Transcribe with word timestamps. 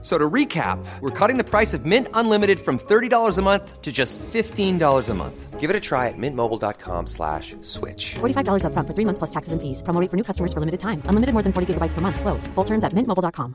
So 0.00 0.16
to 0.16 0.30
recap, 0.30 0.78
we're 1.00 1.10
cutting 1.10 1.38
the 1.38 1.44
price 1.44 1.74
of 1.74 1.84
Mint 1.84 2.06
Unlimited 2.14 2.60
from 2.60 2.78
$30 2.78 3.36
a 3.36 3.42
month 3.42 3.82
to 3.82 3.90
just 3.90 4.16
$15 4.18 5.08
a 5.08 5.14
month. 5.14 5.58
Give 5.58 5.70
it 5.70 5.74
a 5.74 5.80
try 5.80 6.06
at 6.06 6.14
mintmobile.com 6.16 7.08
slash 7.08 7.56
switch. 7.62 8.14
$45 8.20 8.64
up 8.64 8.72
front 8.74 8.86
for 8.86 8.94
three 8.94 9.04
months 9.04 9.18
plus 9.18 9.30
taxes 9.30 9.52
and 9.52 9.60
fees. 9.60 9.82
Promo 9.82 10.00
rate 10.00 10.08
for 10.08 10.16
new 10.16 10.22
customers 10.22 10.52
for 10.52 10.60
limited 10.60 10.78
time. 10.78 11.02
Unlimited 11.06 11.32
more 11.32 11.42
than 11.42 11.52
40 11.52 11.74
gigabytes 11.74 11.94
per 11.94 12.00
month. 12.00 12.20
Slows. 12.20 12.46
Full 12.54 12.64
terms 12.64 12.84
at 12.84 12.92
mintmobile.com. 12.92 13.54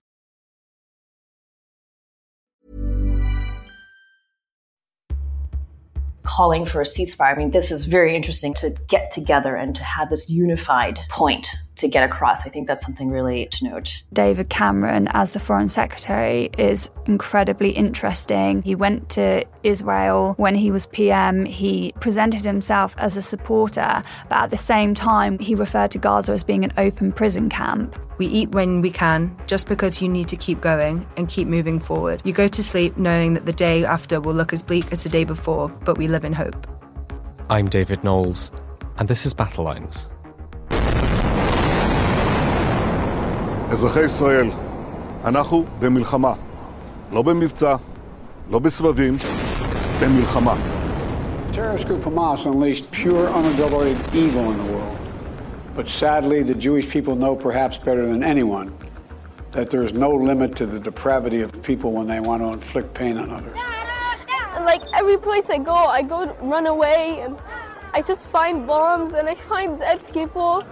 Calling 6.23 6.65
for 6.65 6.81
a 6.81 6.85
ceasefire. 6.85 7.35
I 7.35 7.37
mean, 7.37 7.51
this 7.51 7.71
is 7.71 7.85
very 7.85 8.15
interesting 8.15 8.53
to 8.55 8.75
get 8.89 9.11
together 9.11 9.55
and 9.55 9.75
to 9.75 9.83
have 9.83 10.09
this 10.09 10.29
unified 10.29 10.99
point 11.09 11.47
to 11.75 11.87
get 11.87 12.03
across. 12.03 12.45
I 12.45 12.49
think 12.49 12.67
that's 12.67 12.83
something 12.83 13.09
really 13.09 13.47
to 13.47 13.65
note. 13.65 14.03
David 14.13 14.49
Cameron, 14.49 15.07
as 15.09 15.33
the 15.33 15.39
Foreign 15.39 15.69
Secretary, 15.69 16.49
is 16.57 16.89
incredibly 17.05 17.71
interesting. 17.71 18.61
He 18.61 18.75
went 18.75 19.09
to 19.11 19.45
Israel 19.63 20.35
when 20.37 20.55
he 20.55 20.71
was 20.71 20.85
PM. 20.85 21.45
He 21.45 21.93
presented 21.99 22.45
himself 22.45 22.95
as 22.97 23.17
a 23.17 23.21
supporter, 23.21 24.03
but 24.29 24.35
at 24.35 24.49
the 24.49 24.57
same 24.57 24.93
time, 24.93 25.39
he 25.39 25.55
referred 25.55 25.91
to 25.91 25.97
Gaza 25.97 26.33
as 26.33 26.43
being 26.43 26.63
an 26.63 26.73
open 26.77 27.11
prison 27.11 27.49
camp. 27.49 27.99
We 28.17 28.27
eat 28.27 28.51
when 28.51 28.81
we 28.81 28.91
can, 28.91 29.35
just 29.47 29.67
because 29.67 30.01
you 30.01 30.07
need 30.07 30.27
to 30.29 30.35
keep 30.35 30.61
going 30.61 31.07
and 31.17 31.27
keep 31.27 31.47
moving 31.47 31.79
forward. 31.79 32.21
You 32.23 32.33
go 32.33 32.47
to 32.47 32.63
sleep 32.63 32.97
knowing 32.97 33.33
that 33.33 33.45
the 33.45 33.53
day 33.53 33.83
after 33.83 34.21
will 34.21 34.35
look 34.35 34.53
as 34.53 34.61
bleak 34.61 34.91
as 34.91 35.03
the 35.03 35.09
day 35.09 35.23
before, 35.23 35.69
but 35.69 35.97
we 35.97 36.07
live 36.07 36.23
in 36.23 36.33
hope. 36.33 36.67
I'm 37.49 37.67
David 37.67 38.03
Knowles, 38.03 38.51
and 38.97 39.07
this 39.07 39.25
is 39.25 39.33
Battle 39.33 39.65
אזרחי 43.72 44.04
ישראל, 44.04 44.50
אנחנו 45.24 45.64
במלחמה. 45.78 46.32
לא 47.12 47.22
במבצע, 47.22 47.76
לא 48.50 48.58
בסבבים, 48.58 49.16
במלחמה. 50.00 50.54
Terrorist 51.52 51.86
group 51.88 52.04
Hamas 52.04 52.46
unleashed 52.46 52.90
pure, 52.92 53.26
unadulterated 53.38 54.14
evil 54.14 54.44
in 54.52 54.58
the 54.58 54.72
world. 54.72 54.96
But 55.74 55.88
sadly, 55.88 56.42
the 56.42 56.54
Jewish 56.54 56.88
people 56.88 57.14
know 57.16 57.34
perhaps 57.34 57.78
better 57.78 58.04
than 58.06 58.22
anyone 58.22 58.68
that 59.52 59.70
there 59.70 59.82
is 59.82 59.92
no 59.92 60.10
limit 60.30 60.54
to 60.56 60.66
the 60.66 60.78
depravity 60.78 61.40
of 61.40 61.50
people 61.62 61.90
when 61.92 62.06
they 62.06 62.20
want 62.20 62.42
to 62.42 62.48
inflict 62.58 62.94
pain 62.94 63.16
on 63.16 63.30
others. 63.30 63.56
Like 64.72 64.82
every 64.94 65.18
place 65.18 65.46
I 65.50 65.58
go, 65.58 65.74
I 65.98 66.02
go 66.02 66.20
run 66.54 66.66
away 66.66 67.20
and 67.22 67.36
I 67.92 68.02
just 68.02 68.26
find 68.28 68.66
bombs 68.66 69.14
and 69.14 69.28
I 69.28 69.34
find 69.34 69.78
dead 69.78 70.00
people 70.12 70.62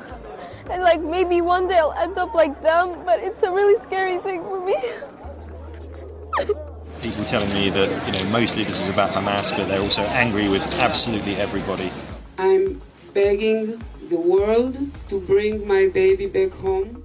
and 0.70 0.82
like 0.84 1.02
maybe 1.02 1.42
one 1.42 1.68
day 1.68 1.78
I'll 1.78 1.94
end 1.94 2.18
up 2.18 2.34
like 2.34 2.62
them, 2.62 3.04
but 3.06 3.20
it's 3.20 3.42
a 3.44 3.52
really 3.52 3.82
scary 3.82 4.20
thing 4.20 4.42
for 4.44 4.64
me. 4.64 4.76
People 7.02 7.26
telling 7.26 7.50
me 7.54 7.70
that, 7.72 7.90
you 8.06 8.14
know, 8.14 8.30
mostly 8.32 8.64
this 8.64 8.82
is 8.82 8.90
about 8.90 9.10
Hamas, 9.12 9.56
but 9.58 9.68
they're 9.68 9.82
also 9.82 10.04
angry 10.04 10.48
with 10.50 10.64
absolutely 10.80 11.34
everybody. 11.36 11.92
I'm 12.38 12.80
begging 13.14 13.84
the 14.10 14.20
world 14.20 14.78
to 15.10 15.20
bring 15.22 15.68
my 15.68 15.88
baby 15.88 16.28
back 16.28 16.52
home. 16.52 17.04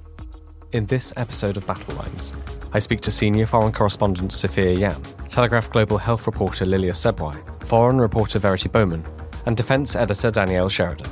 In 0.72 0.84
this 0.86 1.12
episode 1.16 1.56
of 1.56 1.66
Battle 1.66 1.94
Lines, 1.94 2.32
I 2.72 2.78
speak 2.78 3.00
to 3.02 3.10
senior 3.10 3.46
foreign 3.46 3.72
correspondent 3.72 4.32
Sophia 4.32 4.72
Yan, 4.72 5.00
Telegraph 5.30 5.70
Global 5.70 5.96
Health 5.96 6.26
reporter 6.26 6.66
Lilia 6.66 6.92
Sebouai, 6.92 7.40
foreign 7.64 7.98
reporter 7.98 8.38
Verity 8.38 8.68
Bowman, 8.68 9.04
and 9.46 9.56
defence 9.56 9.96
editor 9.96 10.30
Danielle 10.30 10.68
Sheridan. 10.68 11.10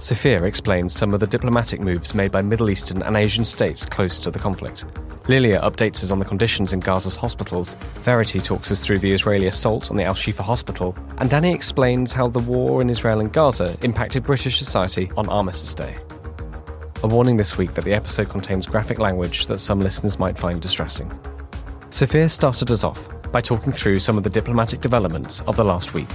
Sophia 0.00 0.42
explains 0.44 0.94
some 0.94 1.14
of 1.14 1.20
the 1.20 1.26
diplomatic 1.26 1.80
moves 1.80 2.14
made 2.14 2.30
by 2.30 2.42
Middle 2.42 2.70
Eastern 2.70 3.02
and 3.02 3.16
Asian 3.16 3.44
states 3.44 3.84
close 3.84 4.20
to 4.20 4.30
the 4.30 4.38
conflict. 4.38 4.84
Lilia 5.26 5.60
updates 5.62 6.04
us 6.04 6.10
on 6.10 6.18
the 6.18 6.24
conditions 6.24 6.72
in 6.72 6.80
Gaza's 6.80 7.16
hospitals. 7.16 7.74
Verity 8.02 8.38
talks 8.38 8.70
us 8.70 8.84
through 8.84 8.98
the 8.98 9.10
Israeli 9.10 9.46
assault 9.46 9.90
on 9.90 9.96
the 9.96 10.04
Al 10.04 10.14
Shifa 10.14 10.42
hospital. 10.42 10.96
And 11.18 11.28
Danny 11.28 11.52
explains 11.52 12.12
how 12.12 12.28
the 12.28 12.38
war 12.40 12.80
in 12.82 12.90
Israel 12.90 13.20
and 13.20 13.32
Gaza 13.32 13.76
impacted 13.82 14.24
British 14.24 14.58
society 14.58 15.10
on 15.16 15.28
Armistice 15.28 15.74
Day. 15.74 15.96
A 17.02 17.08
warning 17.08 17.36
this 17.36 17.58
week 17.58 17.74
that 17.74 17.84
the 17.84 17.94
episode 17.94 18.28
contains 18.28 18.66
graphic 18.66 18.98
language 18.98 19.46
that 19.46 19.58
some 19.58 19.80
listeners 19.80 20.18
might 20.18 20.38
find 20.38 20.60
distressing. 20.60 21.10
Sophia 21.90 22.28
started 22.28 22.70
us 22.70 22.84
off 22.84 23.08
by 23.32 23.40
talking 23.40 23.72
through 23.72 23.98
some 23.98 24.16
of 24.16 24.22
the 24.22 24.30
diplomatic 24.30 24.80
developments 24.80 25.40
of 25.42 25.56
the 25.56 25.64
last 25.64 25.94
week. 25.94 26.08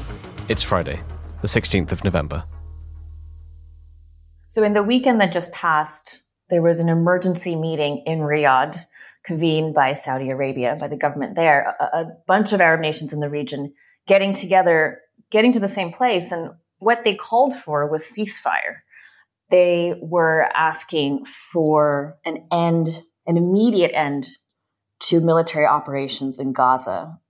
It's 0.47 0.63
Friday, 0.63 1.01
the 1.41 1.47
16th 1.47 1.91
of 1.91 2.03
November. 2.03 2.43
So, 4.51 4.63
in 4.63 4.73
the 4.73 4.83
weekend 4.83 5.21
that 5.21 5.31
just 5.31 5.53
passed, 5.53 6.23
there 6.49 6.61
was 6.61 6.79
an 6.79 6.89
emergency 6.89 7.55
meeting 7.55 8.03
in 8.05 8.19
Riyadh 8.19 8.83
convened 9.23 9.73
by 9.73 9.93
Saudi 9.93 10.29
Arabia, 10.29 10.75
by 10.77 10.89
the 10.89 10.97
government 10.97 11.35
there, 11.35 11.73
a, 11.79 11.83
a, 11.99 12.05
bunch 12.27 12.51
of 12.51 12.59
Arab 12.59 12.81
nations 12.81 13.13
in 13.13 13.21
the 13.21 13.29
region 13.29 13.73
getting 14.09 14.33
together, 14.33 14.99
getting 15.29 15.53
to 15.53 15.61
the 15.61 15.69
same 15.69 15.93
place. 15.93 16.33
And 16.33 16.51
what 16.79 17.05
they 17.05 17.15
called 17.15 17.55
for 17.55 17.87
was 17.87 18.03
ceasefire. 18.03 18.79
They 19.51 19.93
were 20.01 20.49
asking 20.53 21.23
for 21.27 22.17
an 22.25 22.45
end, 22.51 23.03
an 23.25 23.37
immediate 23.37 23.91
end 23.93 24.27
to 25.03 25.21
military 25.21 25.65
operations 25.65 26.37
in 26.37 26.51
Gaza, 26.51 27.20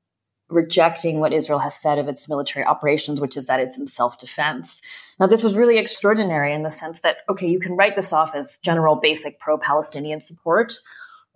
rejecting 0.51 1.19
what 1.19 1.33
Israel 1.33 1.59
has 1.59 1.75
said 1.75 1.97
of 1.97 2.07
its 2.07 2.27
military 2.27 2.65
operations, 2.65 3.21
which 3.21 3.37
is 3.37 3.47
that 3.47 3.59
it's 3.59 3.77
in 3.77 3.87
self 3.87 4.17
defense. 4.17 4.81
Now, 5.19 5.27
this 5.27 5.43
was 5.43 5.57
really 5.57 5.77
extraordinary 5.77 6.53
in 6.53 6.63
the 6.63 6.71
sense 6.71 7.01
that, 7.01 7.17
okay, 7.29 7.47
you 7.47 7.59
can 7.59 7.75
write 7.75 7.95
this 7.95 8.13
off 8.13 8.35
as 8.35 8.59
general 8.63 8.95
basic 8.95 9.39
pro 9.39 9.57
Palestinian 9.57 10.21
support 10.21 10.73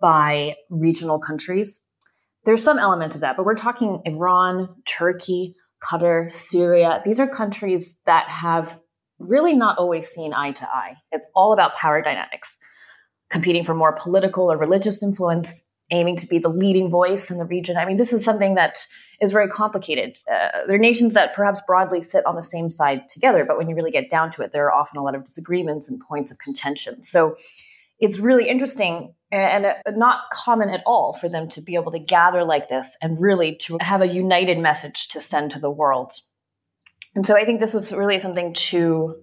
by 0.00 0.56
regional 0.70 1.18
countries. 1.18 1.80
There's 2.44 2.62
some 2.62 2.78
element 2.78 3.14
of 3.14 3.22
that, 3.22 3.36
but 3.36 3.46
we're 3.46 3.54
talking 3.54 4.02
Iran, 4.04 4.68
Turkey, 4.86 5.56
Qatar, 5.82 6.30
Syria. 6.30 7.02
These 7.04 7.18
are 7.18 7.26
countries 7.26 7.96
that 8.06 8.28
have 8.28 8.78
really 9.18 9.54
not 9.54 9.78
always 9.78 10.06
seen 10.06 10.32
eye 10.32 10.52
to 10.52 10.68
eye. 10.68 10.94
It's 11.12 11.26
all 11.34 11.52
about 11.52 11.74
power 11.76 12.02
dynamics, 12.02 12.58
competing 13.30 13.64
for 13.64 13.74
more 13.74 13.98
political 14.00 14.52
or 14.52 14.56
religious 14.58 15.02
influence, 15.02 15.64
aiming 15.90 16.16
to 16.16 16.26
be 16.26 16.38
the 16.38 16.48
leading 16.48 16.90
voice 16.90 17.30
in 17.30 17.38
the 17.38 17.44
region. 17.44 17.76
I 17.76 17.84
mean, 17.84 17.96
this 17.96 18.12
is 18.12 18.24
something 18.24 18.54
that 18.54 18.86
is 19.20 19.32
very 19.32 19.48
complicated. 19.48 20.18
Uh, 20.30 20.66
there 20.66 20.76
are 20.76 20.78
nations 20.78 21.14
that 21.14 21.34
perhaps 21.34 21.62
broadly 21.66 22.02
sit 22.02 22.26
on 22.26 22.34
the 22.34 22.42
same 22.42 22.68
side 22.68 23.08
together, 23.08 23.44
but 23.44 23.56
when 23.56 23.68
you 23.68 23.74
really 23.74 23.90
get 23.90 24.10
down 24.10 24.30
to 24.32 24.42
it, 24.42 24.52
there 24.52 24.66
are 24.66 24.72
often 24.72 24.98
a 24.98 25.02
lot 25.02 25.14
of 25.14 25.24
disagreements 25.24 25.88
and 25.88 26.00
points 26.00 26.30
of 26.30 26.38
contention. 26.38 27.02
So 27.02 27.36
it's 27.98 28.18
really 28.18 28.48
interesting 28.48 29.14
and 29.32 29.66
uh, 29.66 29.74
not 29.88 30.20
common 30.32 30.68
at 30.70 30.82
all 30.86 31.12
for 31.12 31.28
them 31.28 31.48
to 31.50 31.60
be 31.60 31.74
able 31.74 31.92
to 31.92 31.98
gather 31.98 32.44
like 32.44 32.68
this 32.68 32.96
and 33.00 33.20
really 33.20 33.56
to 33.56 33.78
have 33.80 34.02
a 34.02 34.08
united 34.08 34.58
message 34.58 35.08
to 35.08 35.20
send 35.20 35.50
to 35.52 35.58
the 35.58 35.70
world. 35.70 36.12
And 37.14 37.26
so 37.26 37.36
I 37.36 37.44
think 37.44 37.60
this 37.60 37.72
was 37.72 37.92
really 37.92 38.18
something 38.18 38.52
to 38.54 39.16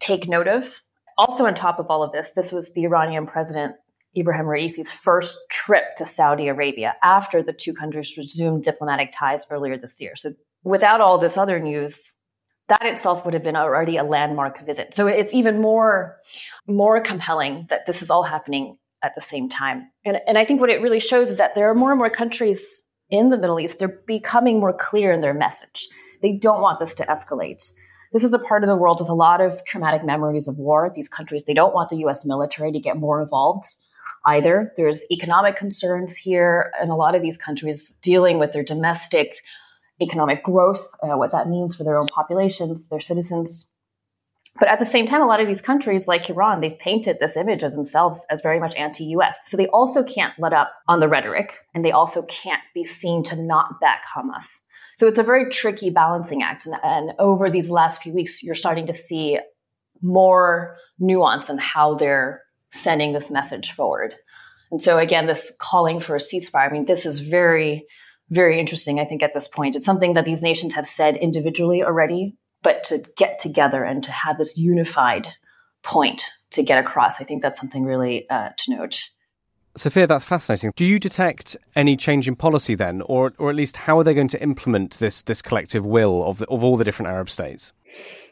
take 0.00 0.28
note 0.28 0.48
of. 0.48 0.72
Also, 1.18 1.44
on 1.44 1.54
top 1.54 1.78
of 1.78 1.86
all 1.90 2.02
of 2.02 2.12
this, 2.12 2.30
this 2.30 2.52
was 2.52 2.72
the 2.72 2.84
Iranian 2.84 3.26
president 3.26 3.74
Ibrahim 4.16 4.46
Raisi's 4.46 4.90
first 4.90 5.36
trip 5.50 5.96
to 5.96 6.04
Saudi 6.04 6.48
Arabia 6.48 6.94
after 7.02 7.42
the 7.42 7.52
two 7.52 7.74
countries 7.74 8.14
resumed 8.16 8.64
diplomatic 8.64 9.12
ties 9.16 9.42
earlier 9.50 9.76
this 9.76 10.00
year. 10.00 10.16
So, 10.16 10.34
without 10.64 11.00
all 11.00 11.18
this 11.18 11.36
other 11.36 11.60
news, 11.60 12.12
that 12.68 12.84
itself 12.84 13.24
would 13.24 13.34
have 13.34 13.42
been 13.42 13.56
already 13.56 13.96
a 13.96 14.04
landmark 14.04 14.64
visit. 14.64 14.94
So, 14.94 15.06
it's 15.06 15.34
even 15.34 15.60
more, 15.60 16.16
more 16.66 17.00
compelling 17.00 17.66
that 17.70 17.86
this 17.86 18.02
is 18.02 18.10
all 18.10 18.22
happening 18.22 18.78
at 19.02 19.14
the 19.14 19.20
same 19.20 19.48
time. 19.48 19.90
And, 20.04 20.18
and 20.26 20.38
I 20.38 20.44
think 20.44 20.60
what 20.60 20.70
it 20.70 20.80
really 20.80 21.00
shows 21.00 21.28
is 21.28 21.38
that 21.38 21.54
there 21.54 21.70
are 21.70 21.74
more 21.74 21.90
and 21.90 21.98
more 21.98 22.10
countries 22.10 22.82
in 23.10 23.30
the 23.30 23.38
Middle 23.38 23.60
East, 23.60 23.78
they're 23.78 24.00
becoming 24.06 24.60
more 24.60 24.72
clear 24.72 25.12
in 25.12 25.20
their 25.20 25.34
message. 25.34 25.88
They 26.20 26.32
don't 26.32 26.60
want 26.60 26.80
this 26.80 26.94
to 26.96 27.06
escalate. 27.06 27.70
This 28.12 28.24
is 28.24 28.32
a 28.32 28.38
part 28.38 28.64
of 28.64 28.68
the 28.68 28.76
world 28.76 29.00
with 29.00 29.08
a 29.08 29.14
lot 29.14 29.40
of 29.40 29.64
traumatic 29.64 30.04
memories 30.04 30.48
of 30.48 30.58
war. 30.58 30.90
These 30.94 31.08
countries, 31.08 31.44
they 31.46 31.54
don't 31.54 31.74
want 31.74 31.90
the 31.90 31.98
US 32.06 32.24
military 32.24 32.72
to 32.72 32.80
get 32.80 32.96
more 32.96 33.22
involved 33.22 33.64
either. 34.26 34.72
There's 34.76 35.04
economic 35.10 35.56
concerns 35.56 36.16
here, 36.16 36.72
and 36.80 36.90
a 36.90 36.94
lot 36.94 37.14
of 37.14 37.22
these 37.22 37.36
countries 37.36 37.94
dealing 38.02 38.38
with 38.38 38.52
their 38.52 38.64
domestic 38.64 39.42
economic 40.00 40.42
growth, 40.44 40.86
uh, 41.02 41.16
what 41.16 41.32
that 41.32 41.48
means 41.48 41.74
for 41.74 41.84
their 41.84 41.98
own 41.98 42.06
populations, 42.06 42.88
their 42.88 43.00
citizens. 43.00 43.66
But 44.58 44.68
at 44.68 44.78
the 44.78 44.86
same 44.86 45.06
time, 45.06 45.22
a 45.22 45.26
lot 45.26 45.40
of 45.40 45.46
these 45.46 45.60
countries, 45.60 46.08
like 46.08 46.28
Iran, 46.28 46.60
they've 46.60 46.78
painted 46.78 47.18
this 47.20 47.36
image 47.36 47.62
of 47.62 47.72
themselves 47.72 48.24
as 48.30 48.40
very 48.40 48.58
much 48.58 48.74
anti 48.74 49.04
US. 49.16 49.38
So 49.46 49.56
they 49.56 49.68
also 49.68 50.02
can't 50.02 50.34
let 50.38 50.52
up 50.52 50.72
on 50.88 51.00
the 51.00 51.08
rhetoric, 51.08 51.54
and 51.74 51.84
they 51.84 51.92
also 51.92 52.22
can't 52.22 52.62
be 52.74 52.84
seen 52.84 53.22
to 53.24 53.36
not 53.36 53.80
back 53.80 54.02
Hamas. 54.16 54.46
So 54.98 55.06
it's 55.06 55.18
a 55.18 55.22
very 55.22 55.48
tricky 55.50 55.90
balancing 55.90 56.42
act. 56.42 56.66
And, 56.66 56.74
and 56.82 57.12
over 57.20 57.50
these 57.50 57.70
last 57.70 58.02
few 58.02 58.12
weeks, 58.12 58.42
you're 58.42 58.56
starting 58.56 58.86
to 58.88 58.94
see 58.94 59.38
more 60.02 60.76
nuance 60.98 61.48
in 61.48 61.58
how 61.58 61.94
they're 61.94 62.42
sending 62.72 63.12
this 63.12 63.30
message 63.30 63.72
forward. 63.72 64.14
And 64.70 64.82
so, 64.82 64.98
again, 64.98 65.26
this 65.26 65.52
calling 65.58 66.00
for 66.00 66.16
a 66.16 66.20
ceasefire, 66.20 66.68
I 66.68 66.72
mean, 66.72 66.84
this 66.84 67.06
is 67.06 67.20
very, 67.20 67.86
very 68.30 68.60
interesting, 68.60 69.00
I 69.00 69.04
think, 69.04 69.22
at 69.22 69.34
this 69.34 69.48
point. 69.48 69.76
It's 69.76 69.86
something 69.86 70.14
that 70.14 70.24
these 70.24 70.42
nations 70.42 70.74
have 70.74 70.86
said 70.86 71.16
individually 71.16 71.82
already, 71.82 72.36
but 72.62 72.84
to 72.84 73.02
get 73.16 73.38
together 73.38 73.82
and 73.82 74.02
to 74.04 74.12
have 74.12 74.36
this 74.36 74.58
unified 74.58 75.28
point 75.82 76.24
to 76.50 76.62
get 76.62 76.78
across, 76.78 77.20
I 77.20 77.24
think 77.24 77.42
that's 77.42 77.58
something 77.58 77.84
really 77.84 78.28
uh, 78.28 78.50
to 78.56 78.76
note. 78.76 79.08
Sophia, 79.76 80.06
that's 80.06 80.24
fascinating. 80.24 80.72
Do 80.76 80.84
you 80.84 80.98
detect 80.98 81.56
any 81.76 81.96
change 81.96 82.26
in 82.26 82.34
policy 82.34 82.74
then, 82.74 83.00
or 83.02 83.32
or 83.38 83.48
at 83.48 83.56
least 83.56 83.76
how 83.76 83.98
are 83.98 84.04
they 84.04 84.14
going 84.14 84.28
to 84.28 84.42
implement 84.42 84.98
this 84.98 85.22
this 85.22 85.40
collective 85.40 85.86
will 85.86 86.24
of 86.24 86.38
the, 86.38 86.46
of 86.48 86.64
all 86.64 86.76
the 86.76 86.84
different 86.84 87.10
Arab 87.10 87.30
states? 87.30 87.72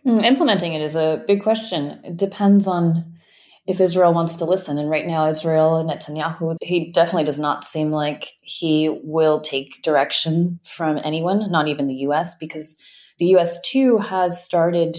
Mm, 0.05 0.25
implementing 0.25 0.75
it 0.75 0.83
is 0.83 0.97
a 0.97 1.25
big 1.27 1.43
question. 1.43 2.01
It 2.05 2.17
depends 2.17 2.67
on 2.67 3.16
if 3.67 3.81
Israel 3.81 4.15
wants 4.15 4.37
to 4.37 4.45
listen. 4.45 4.79
And 4.79 4.89
right 4.89 5.07
now, 5.07 5.29
Israel 5.29 5.85
Netanyahu, 5.85 6.57
he 6.63 6.93
definitely 6.93 7.25
does 7.25 7.39
not 7.39 7.65
seem 7.65 7.91
like 7.91 8.33
he 8.43 8.89
will 9.03 9.41
take 9.41 9.83
direction 9.83 10.61
from 10.63 11.01
anyone, 11.03 11.51
not 11.51 11.69
even 11.69 11.89
the 11.89 11.95
U.S., 11.95 12.37
because 12.37 12.77
the 13.19 13.27
U.S. 13.27 13.61
too 13.63 13.99
has 13.99 14.45
started 14.45 14.97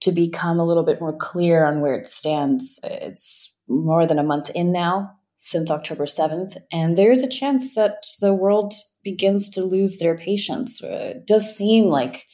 to 0.00 0.12
become 0.12 0.60
a 0.60 0.64
little 0.64 0.84
bit 0.84 1.00
more 1.00 1.16
clear 1.16 1.64
on 1.64 1.80
where 1.80 1.94
it 1.94 2.06
stands. 2.06 2.78
It's 2.84 3.56
more 3.68 4.06
than 4.06 4.18
a 4.18 4.24
month 4.24 4.50
in 4.50 4.70
now 4.70 5.12
since 5.36 5.70
October 5.70 6.04
7th. 6.04 6.56
And 6.70 6.96
there's 6.96 7.20
a 7.20 7.28
chance 7.28 7.74
that 7.74 8.04
the 8.20 8.34
world 8.34 8.74
begins 9.02 9.48
to 9.50 9.62
lose 9.62 9.96
their 9.96 10.16
patience. 10.16 10.82
Uh, 10.82 11.14
it 11.16 11.26
does 11.26 11.56
seem 11.56 11.86
like 11.86 12.26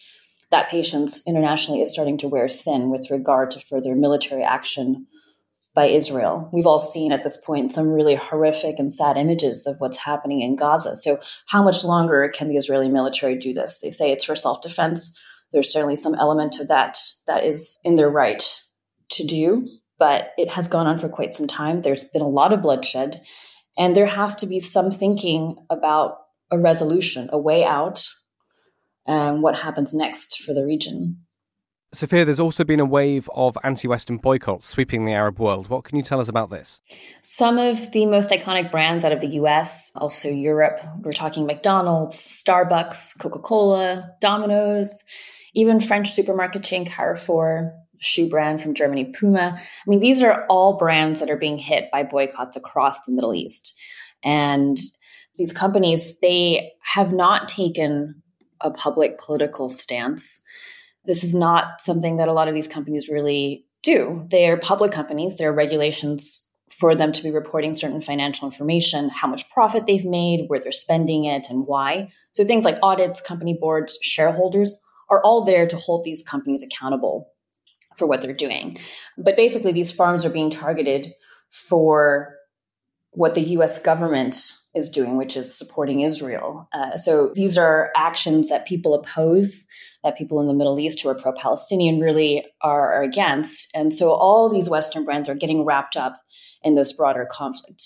that 0.51 0.69
patience 0.69 1.27
internationally 1.27 1.81
is 1.81 1.93
starting 1.93 2.19
to 2.19 2.29
wear 2.29 2.49
thin 2.49 2.91
with 2.91 3.11
regard 3.11 3.51
to 3.53 3.61
further 3.61 3.95
military 3.95 4.43
action 4.43 5.07
by 5.75 5.87
Israel. 5.87 6.51
We've 6.53 6.67
all 6.67 6.79
seen 6.79 7.13
at 7.13 7.25
this 7.25 7.39
point 7.39 7.73
some 7.73 7.89
really 7.89 8.15
horrific 8.15 8.79
and 8.79 8.93
sad 8.93 9.17
images 9.17 9.67
of 9.67 9.77
what's 9.79 9.99
happening 9.99 10.43
in 10.43 10.57
Gaza. 10.57 10.95
So, 10.95 11.19
how 11.47 11.63
much 11.63 11.85
longer 11.85 12.31
can 12.35 12.49
the 12.49 12.57
Israeli 12.57 12.89
military 12.89 13.37
do 13.37 13.55
this? 13.55 13.81
They 13.81 13.91
say 13.91 14.13
it's 14.13 14.25
for 14.25 14.37
self 14.37 14.61
defense. 14.61 15.19
There's 15.53 15.73
certainly 15.73 15.97
some 15.97 16.15
element 16.15 16.59
of 16.61 16.69
that 16.69 16.99
that 17.27 17.45
is 17.45 17.79
in 17.85 17.97
their 17.97 18.11
right 18.11 18.43
to 19.11 19.27
do 19.27 19.67
but 20.03 20.33
it 20.37 20.51
has 20.51 20.67
gone 20.67 20.89
on 20.89 20.99
for 20.99 21.09
quite 21.09 21.33
some 21.33 21.47
time. 21.47 21.81
There's 21.81 22.09
been 22.09 22.23
a 22.23 22.29
lot 22.29 22.53
of 22.53 22.61
bloodshed, 22.61 23.23
and 23.79 23.95
there 23.95 24.07
has 24.07 24.35
to 24.35 24.47
be 24.47 24.59
some 24.59 24.91
thinking 24.91 25.55
about 25.71 26.17
a 26.51 26.59
resolution, 26.59 27.31
a 27.33 27.39
way 27.39 27.65
out, 27.65 28.05
and 29.07 29.45
what 29.45 29.57
happens 29.57 29.95
next 29.95 30.43
for 30.43 30.55
the 30.55 30.65
region. 30.65 31.19
Sophia, 31.95 32.25
there's 32.25 32.41
also 32.41 32.65
been 32.65 32.81
a 32.81 32.87
wave 32.87 33.29
of 33.35 33.59
anti 33.63 33.87
Western 33.87 34.17
boycotts 34.17 34.67
sweeping 34.67 35.05
the 35.05 35.13
Arab 35.13 35.39
world. 35.39 35.69
What 35.69 35.85
can 35.85 35.97
you 35.97 36.03
tell 36.03 36.21
us 36.21 36.29
about 36.29 36.49
this? 36.49 36.81
Some 37.21 37.59
of 37.59 37.93
the 37.93 38.07
most 38.07 38.31
iconic 38.31 38.71
brands 38.71 39.05
out 39.05 39.13
of 39.13 39.21
the 39.21 39.29
US, 39.41 39.93
also 39.97 40.31
Europe, 40.31 40.81
we're 41.03 41.13
talking 41.13 41.45
McDonald's, 41.45 42.17
Starbucks, 42.17 43.19
Coca 43.19 43.39
Cola, 43.39 44.11
Domino's, 44.21 45.05
even 45.53 45.81
French 45.81 46.13
supermarket 46.13 46.65
chain 46.65 46.87
Carrefour, 46.87 47.75
shoe 47.99 48.29
brand 48.29 48.63
from 48.63 48.73
Germany, 48.73 49.13
Puma. 49.19 49.55
I 49.59 49.91
mean, 49.91 50.01
these 50.01 50.23
are 50.23 50.47
all 50.47 50.79
brands 50.79 51.21
that 51.21 51.31
are 51.31 51.37
being 51.37 51.59
hit 51.59 51.91
by 51.91 52.05
boycotts 52.05 52.57
across 52.57 53.05
the 53.05 53.13
Middle 53.13 53.35
East. 53.35 53.79
And 54.25 54.79
these 55.37 55.53
companies, 55.53 56.19
they 56.21 56.73
have 56.95 57.13
not 57.13 57.49
taken 57.49 58.23
a 58.63 58.71
public 58.71 59.19
political 59.19 59.69
stance. 59.69 60.42
This 61.05 61.25
is 61.25 61.35
not 61.35 61.81
something 61.81 62.17
that 62.17 62.29
a 62.29 62.33
lot 62.33 62.49
of 62.49 62.55
these 62.55 62.69
companies 62.69 63.09
really 63.09 63.67
do. 63.83 64.27
They 64.31 64.49
are 64.49 64.57
public 64.57 64.93
companies, 64.93 65.37
there 65.37 65.51
are 65.51 65.55
regulations 65.55 66.49
for 66.71 66.95
them 66.95 67.13
to 67.13 67.23
be 67.23 67.31
reporting 67.31 67.75
certain 67.75 68.01
financial 68.01 68.49
information, 68.49 69.11
how 69.11 69.29
much 69.29 69.49
profit 69.51 69.87
they've 69.87 70.07
made, 70.07 70.49
where 70.49 70.59
they're 70.59 70.73
spending 70.73 71.25
it, 71.25 71.51
and 71.51 71.67
why. 71.67 72.11
So 72.31 72.45
things 72.45 72.65
like 72.65 72.79
audits, 72.83 73.21
company 73.21 73.57
boards, 73.61 73.99
shareholders 74.03 74.81
are 75.11 75.23
all 75.23 75.45
there 75.45 75.67
to 75.67 75.77
hold 75.77 76.05
these 76.05 76.23
companies 76.23 76.63
accountable 76.63 77.29
for 77.97 78.07
what 78.07 78.23
they're 78.23 78.33
doing. 78.33 78.79
But 79.19 79.37
basically, 79.37 79.73
these 79.73 79.93
farms 79.93 80.25
are 80.25 80.31
being 80.31 80.49
targeted 80.49 81.13
for 81.51 82.37
what 83.11 83.35
the 83.35 83.43
US 83.43 83.79
government 83.79 84.55
is 84.75 84.89
doing, 84.89 85.17
which 85.17 85.37
is 85.37 85.57
supporting 85.57 86.01
Israel. 86.01 86.69
Uh, 86.73 86.97
so 86.97 87.31
these 87.35 87.59
are 87.59 87.93
actions 87.97 88.49
that 88.49 88.67
people 88.67 88.95
oppose, 88.95 89.67
that 90.03 90.17
people 90.17 90.41
in 90.41 90.47
the 90.47 90.55
Middle 90.55 90.79
East 90.81 91.01
who 91.01 91.09
are 91.09 91.15
pro 91.15 91.33
Palestinian 91.33 92.01
really 92.01 92.45
are, 92.63 92.93
are, 92.93 93.03
against. 93.03 93.69
And 93.75 93.93
so 93.93 94.13
all 94.13 94.49
these 94.49 94.71
Western 94.71 95.05
brands 95.05 95.29
are 95.29 95.35
getting 95.35 95.65
wrapped 95.65 95.97
up 95.97 96.23
in 96.63 96.75
this 96.75 96.93
broader 96.93 97.29
conflict. 97.31 97.83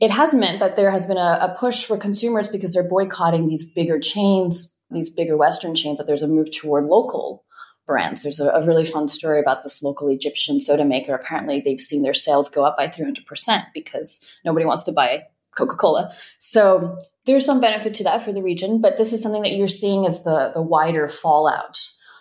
It 0.00 0.10
has 0.10 0.34
meant 0.34 0.60
that 0.60 0.76
there 0.76 0.90
has 0.90 1.06
been 1.06 1.16
a, 1.16 1.38
a 1.40 1.56
push 1.58 1.84
for 1.84 1.96
consumers 1.96 2.48
because 2.48 2.72
they're 2.72 2.88
boycotting 2.88 3.46
these 3.46 3.70
bigger 3.72 3.98
chains, 3.98 4.78
these 4.90 5.10
bigger 5.10 5.36
Western 5.36 5.74
chains, 5.74 5.98
that 5.98 6.06
there's 6.06 6.22
a 6.22 6.28
move 6.28 6.54
toward 6.54 6.84
local 6.84 7.44
brands. 7.86 8.22
There's 8.22 8.40
a, 8.40 8.50
a, 8.50 8.66
really 8.66 8.84
fun 8.84 9.06
story 9.06 9.38
about 9.38 9.62
this 9.62 9.82
local 9.82 10.08
Egyptian 10.08 10.60
soda 10.60 10.84
maker. 10.84 11.14
Apparently, 11.14 11.60
they've 11.60 11.78
seen 11.78 12.02
their 12.02 12.14
sales 12.14 12.48
go 12.48 12.64
up 12.64 12.76
by 12.76 12.88
300% 12.88 13.64
because 13.72 14.28
nobody 14.44 14.66
wants 14.66 14.82
to 14.84 14.92
buy 14.92 15.22
Coca 15.56 15.76
Cola. 15.76 16.14
So 16.38 16.98
there's 17.24 17.44
some 17.44 17.60
benefit 17.60 17.94
to 17.94 18.04
that 18.04 18.22
for 18.22 18.32
the 18.32 18.42
region, 18.42 18.80
but 18.80 18.96
this 18.96 19.12
is 19.12 19.22
something 19.22 19.42
that 19.42 19.52
you're 19.52 19.66
seeing 19.66 20.06
as 20.06 20.22
the, 20.22 20.50
the 20.54 20.62
wider 20.62 21.08
fallout 21.08 21.78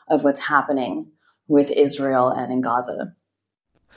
of 0.08 0.24
what's 0.24 0.48
happening 0.48 1.12
with 1.48 1.70
Israel 1.72 2.30
and 2.30 2.52
in 2.52 2.62
Gaza. 2.62 3.14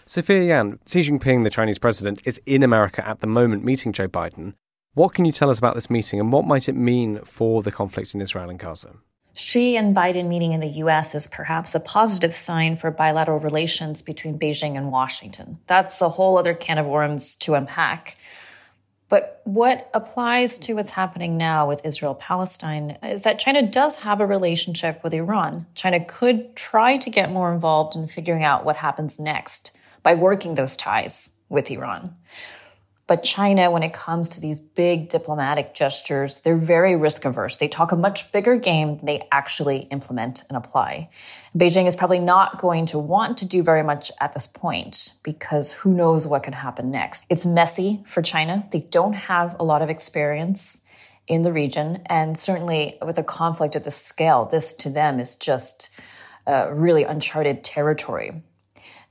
Sophia 0.07 0.43
Yan, 0.43 0.79
Xi 0.87 1.03
Jinping, 1.03 1.45
the 1.45 1.51
Chinese 1.51 1.79
president, 1.79 2.23
is 2.25 2.41
in 2.47 2.63
America 2.63 3.07
at 3.07 3.21
the 3.21 3.27
moment 3.27 3.65
meeting 3.65 3.93
Joe 3.93 4.09
Biden. 4.09 4.55
What 4.95 5.15
can 5.15 5.25
you 5.25 5.33
tell 5.33 5.51
us 5.51 5.59
about 5.59 5.75
this 5.75 5.91
meeting 5.91 6.19
and 6.19 6.33
what 6.33 6.47
might 6.47 6.69
it 6.69 6.75
mean 6.75 7.21
for 7.25 7.63
the 7.63 7.71
conflict 7.71 8.15
in 8.15 8.21
Israel 8.21 8.51
and 8.51 8.59
Gaza? 8.59 8.95
Xi 9.35 9.77
and 9.77 9.95
Biden 9.95 10.27
meeting 10.27 10.53
in 10.53 10.61
the 10.61 10.81
US 10.83 11.15
is 11.15 11.29
perhaps 11.29 11.75
a 11.75 11.81
positive 11.81 12.35
sign 12.35 12.75
for 12.75 12.91
bilateral 12.91 13.39
relations 13.39 14.03
between 14.03 14.39
Beijing 14.39 14.77
and 14.77 14.91
Washington. 14.91 15.59
That's 15.67 16.01
a 16.01 16.09
whole 16.09 16.39
other 16.39 16.55
can 16.55 16.79
of 16.79 16.87
worms 16.87 17.37
to 17.37 17.55
unpack. 17.55 18.17
But 19.09 19.41
what 19.45 19.91
applies 19.95 20.59
to 20.59 20.75
what's 20.75 20.91
happening 20.91 21.39
now 21.39 21.67
with 21.67 21.85
Israel 21.85 22.15
Palestine 22.15 22.99
is 23.03 23.23
that 23.23 23.39
China 23.39 23.63
does 23.63 23.97
have 23.97 24.21
a 24.21 24.27
relationship 24.27 25.03
with 25.03 25.15
Iran. 25.15 25.67
China 25.75 26.05
could 26.05 26.55
try 26.55 26.99
to 26.99 27.09
get 27.09 27.31
more 27.31 27.53
involved 27.53 27.97
in 27.97 28.07
figuring 28.07 28.45
out 28.45 28.65
what 28.65 28.77
happens 28.77 29.19
next 29.19 29.75
by 30.03 30.15
working 30.15 30.55
those 30.55 30.77
ties 30.77 31.31
with 31.49 31.71
Iran. 31.71 32.15
But 33.09 33.23
China, 33.23 33.71
when 33.71 33.83
it 33.83 33.95
comes 33.95 34.29
to 34.29 34.41
these 34.41 34.61
big 34.61 35.09
diplomatic 35.09 35.75
gestures, 35.75 36.43
they're 36.43 36.57
very 36.57 36.95
risk 36.95 37.25
averse. 37.25 37.57
They 37.57 37.67
talk 37.67 37.91
a 37.91 37.97
much 37.97 38.31
bigger 38.33 38.59
game 38.59 38.99
than 38.99 39.07
they 39.07 39.27
actually 39.33 39.89
implement 39.91 40.45
and 40.49 40.59
apply. 40.59 41.09
Beijing 41.57 41.87
is 41.87 41.97
probably 41.97 42.19
not 42.19 42.59
going 42.59 42.85
to 42.87 42.99
want 42.99 43.39
to 43.39 43.47
do 43.47 43.63
very 43.63 43.83
much 43.83 44.13
at 44.21 44.35
this 44.35 44.47
point 44.47 45.15
because 45.23 45.73
who 45.73 45.91
knows 45.95 46.27
what 46.27 46.43
can 46.43 46.53
happen 46.53 46.91
next. 46.91 47.25
It's 47.31 47.47
messy 47.47 48.03
for 48.05 48.21
China. 48.21 48.69
They 48.73 48.81
don't 48.81 49.15
have 49.15 49.57
a 49.59 49.65
lot 49.65 49.81
of 49.81 49.89
experience 49.89 50.83
in 51.27 51.41
the 51.43 51.53
region. 51.53 52.03
And 52.07 52.37
certainly 52.37 52.99
with 53.01 53.17
a 53.17 53.25
conflict 53.25 53.75
of 53.75 53.85
this 53.85 53.97
scale, 53.97 54.45
this 54.45 54.75
to 54.75 54.91
them 54.91 55.19
is 55.19 55.35
just 55.35 55.89
uh, 56.47 56.71
really 56.75 57.05
uncharted 57.05 57.65
territory. 57.65 58.43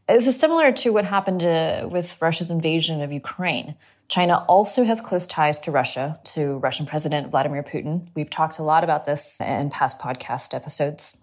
This 0.07 0.25
is 0.25 0.39
similar 0.39 0.71
to 0.71 0.91
what 0.91 1.03
happened 1.03 1.43
uh, 1.43 1.89
with 1.91 2.21
Russia's 2.21 2.49
invasion 2.49 3.01
of 3.01 3.11
Ukraine. 3.11 3.75
China 4.07 4.45
also 4.47 4.83
has 4.85 5.01
close 5.01 5.27
ties 5.27 5.59
to 5.59 5.71
Russia, 5.71 6.19
to 6.23 6.57
Russian 6.59 6.85
President 6.85 7.29
Vladimir 7.29 7.63
Putin. 7.63 8.07
We've 8.15 8.29
talked 8.29 8.57
a 8.57 8.63
lot 8.63 8.83
about 8.83 9.05
this 9.05 9.41
in 9.41 9.69
past 9.69 9.99
podcast 9.99 10.53
episodes. 10.53 11.17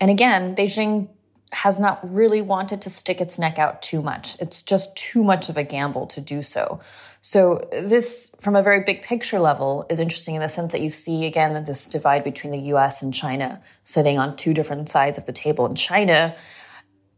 And 0.00 0.10
again, 0.10 0.54
Beijing 0.54 1.08
has 1.52 1.80
not 1.80 2.00
really 2.08 2.42
wanted 2.42 2.80
to 2.82 2.90
stick 2.90 3.20
its 3.20 3.38
neck 3.38 3.58
out 3.58 3.82
too 3.82 4.02
much. 4.02 4.36
It's 4.40 4.62
just 4.62 4.96
too 4.96 5.24
much 5.24 5.48
of 5.48 5.56
a 5.56 5.64
gamble 5.64 6.06
to 6.08 6.20
do 6.20 6.42
so. 6.42 6.80
So, 7.22 7.60
this, 7.72 8.36
from 8.40 8.54
a 8.54 8.62
very 8.62 8.80
big 8.80 9.02
picture 9.02 9.40
level, 9.40 9.86
is 9.90 10.00
interesting 10.00 10.36
in 10.36 10.40
the 10.40 10.48
sense 10.48 10.72
that 10.72 10.80
you 10.80 10.90
see 10.90 11.26
again 11.26 11.64
this 11.64 11.86
divide 11.86 12.22
between 12.22 12.52
the 12.52 12.72
US 12.72 13.02
and 13.02 13.12
China 13.12 13.60
sitting 13.82 14.18
on 14.18 14.36
two 14.36 14.54
different 14.54 14.88
sides 14.88 15.18
of 15.18 15.26
the 15.26 15.32
table. 15.32 15.66
And 15.66 15.76
China 15.76 16.36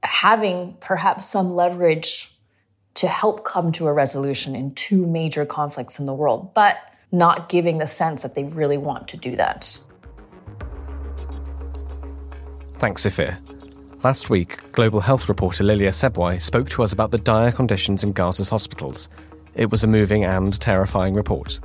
having 0.03 0.77
perhaps 0.81 1.27
some 1.27 1.55
leverage 1.55 2.33
to 2.95 3.09
help 3.09 3.45
come 3.45 3.73
to 3.73 3.87
a 3.87 3.93
resolution 3.93 4.55
in 4.55 4.75
two 4.75 5.07
major 5.07 5.47
conflicts 5.47 5.99
in 5.99 6.07
the 6.07 6.15
world, 6.15 6.53
but 6.55 6.79
not 7.13 7.49
giving 7.49 7.79
the 7.79 7.87
sense 7.87 8.23
that 8.23 8.35
they 8.35 8.45
really 8.45 8.79
want 8.79 9.09
to 9.09 9.17
do 9.17 9.37
that. 9.37 9.79
Thanks, 12.79 13.03
Sophia. 13.03 13.41
Last 14.05 14.31
week, 14.31 14.59
global 14.73 15.01
health 15.01 15.29
reporter 15.29 15.65
Lilia 15.65 15.91
Sebouai 15.91 16.41
spoke 16.41 16.71
to 16.71 16.85
us 16.85 16.93
about 16.93 17.11
the 17.11 17.19
dire 17.19 17.51
conditions 17.51 18.05
in 18.05 18.13
Gaza's 18.13 18.49
hospitals. 18.49 19.09
It 19.55 19.71
was 19.71 19.83
a 19.83 19.89
moving 19.89 20.25
and 20.25 20.59
terrifying 20.61 21.15
report. 21.15 21.59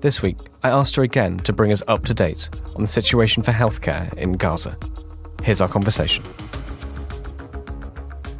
This 0.00 0.20
week, 0.20 0.38
I 0.64 0.70
asked 0.70 0.96
her 0.96 1.04
again 1.04 1.38
to 1.40 1.52
bring 1.52 1.70
us 1.70 1.82
up 1.86 2.04
to 2.06 2.14
date 2.14 2.48
on 2.74 2.82
the 2.82 2.88
situation 2.88 3.44
for 3.44 3.52
healthcare 3.52 4.12
in 4.14 4.32
Gaza. 4.32 4.76
Here's 5.44 5.60
our 5.60 5.68
conversation. 5.68 6.24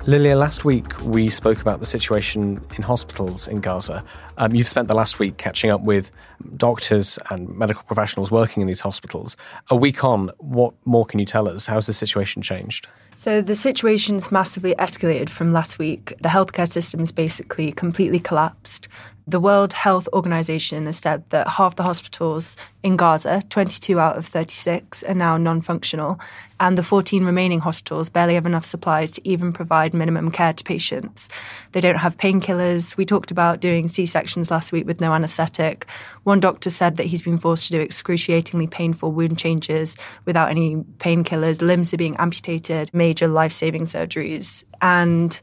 Lilia, 0.04 0.36
last 0.36 0.64
week 0.64 1.00
we 1.02 1.28
spoke 1.28 1.60
about 1.60 1.78
the 1.78 1.86
situation 1.86 2.60
in 2.74 2.82
hospitals 2.82 3.46
in 3.46 3.60
Gaza. 3.60 4.04
Um, 4.36 4.52
you've 4.52 4.66
spent 4.66 4.88
the 4.88 4.94
last 4.94 5.20
week 5.20 5.36
catching 5.36 5.70
up 5.70 5.82
with 5.82 6.10
doctors 6.56 7.20
and 7.30 7.48
medical 7.50 7.84
professionals 7.84 8.28
working 8.28 8.62
in 8.62 8.66
these 8.66 8.80
hospitals. 8.80 9.36
A 9.70 9.76
week 9.76 10.02
on, 10.02 10.32
what 10.38 10.74
more 10.84 11.06
can 11.06 11.20
you 11.20 11.26
tell 11.26 11.48
us? 11.48 11.66
How's 11.66 11.86
the 11.86 11.92
situation 11.92 12.42
changed? 12.42 12.88
So, 13.14 13.40
the 13.40 13.54
situation's 13.54 14.32
massively 14.32 14.74
escalated 14.74 15.28
from 15.28 15.52
last 15.52 15.78
week. 15.78 16.14
The 16.20 16.30
healthcare 16.30 16.68
system's 16.68 17.12
basically 17.12 17.70
completely 17.70 18.18
collapsed. 18.18 18.88
The 19.24 19.38
World 19.38 19.72
Health 19.72 20.08
Organization 20.12 20.86
has 20.86 20.98
said 20.98 21.22
that 21.30 21.46
half 21.46 21.76
the 21.76 21.84
hospitals 21.84 22.56
in 22.82 22.96
Gaza, 22.96 23.40
22 23.50 24.00
out 24.00 24.18
of 24.18 24.26
36, 24.26 25.04
are 25.04 25.14
now 25.14 25.36
non 25.36 25.60
functional, 25.60 26.18
and 26.58 26.76
the 26.76 26.82
14 26.82 27.24
remaining 27.24 27.60
hospitals 27.60 28.08
barely 28.08 28.34
have 28.34 28.46
enough 28.46 28.64
supplies 28.64 29.12
to 29.12 29.28
even 29.28 29.52
provide 29.52 29.94
minimum 29.94 30.32
care 30.32 30.52
to 30.52 30.64
patients. 30.64 31.28
They 31.70 31.80
don't 31.80 31.98
have 31.98 32.16
painkillers. 32.16 32.96
We 32.96 33.04
talked 33.04 33.30
about 33.30 33.60
doing 33.60 33.86
C 33.86 34.06
sections 34.06 34.50
last 34.50 34.72
week 34.72 34.86
with 34.86 35.00
no 35.00 35.12
anaesthetic. 35.12 35.86
One 36.24 36.40
doctor 36.40 36.70
said 36.70 36.96
that 36.96 37.06
he's 37.06 37.22
been 37.22 37.38
forced 37.38 37.68
to 37.68 37.74
do 37.74 37.80
excruciatingly 37.80 38.66
painful 38.66 39.12
wound 39.12 39.38
changes 39.38 39.96
without 40.24 40.50
any 40.50 40.76
painkillers. 40.98 41.62
Limbs 41.62 41.94
are 41.94 41.98
being 41.98 42.16
amputated, 42.16 42.90
major 42.92 43.28
life 43.28 43.52
saving 43.52 43.84
surgeries. 43.84 44.64
And 44.80 45.40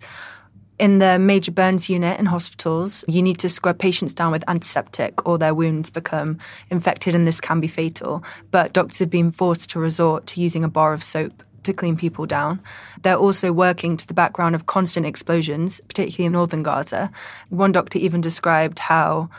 in 0.80 1.00
the 1.00 1.20
major 1.20 1.52
burns 1.52 1.90
unit 1.90 2.20
in 2.20 2.26
hospitals, 2.26 3.04
you 3.08 3.22
need 3.22 3.38
to 3.40 3.50
scrub 3.50 3.78
patients 3.78 4.14
down 4.14 4.32
with 4.32 4.44
antiseptic 4.48 5.28
or 5.28 5.38
their 5.38 5.54
wounds 5.54 5.90
become 5.90 6.40
infected 6.70 7.14
and 7.14 7.28
this 7.28 7.42
can 7.42 7.60
be 7.60 7.68
fatal. 7.68 8.24
But 8.50 8.74
doctors 8.74 9.00
have 9.00 9.10
been 9.10 9.32
forced 9.32 9.70
to 9.72 9.80
resort 9.80 10.26
to 10.28 10.42
using 10.42 10.64
a 10.64 10.70
bar 10.70 10.94
of 10.94 11.04
soap 11.04 11.44
to 11.64 11.74
clean 11.74 11.98
people 11.98 12.26
down. 12.26 12.62
They're 13.02 13.18
also 13.18 13.52
working 13.52 13.98
to 13.98 14.08
the 14.08 14.14
background 14.14 14.56
of 14.56 14.66
constant 14.66 15.06
explosions, 15.06 15.82
particularly 15.82 16.28
in 16.28 16.32
northern 16.32 16.64
Gaza. 16.64 17.12
One 17.50 17.74
doctor 17.74 18.00
even 18.00 18.22
described 18.22 18.80
how 18.80 19.30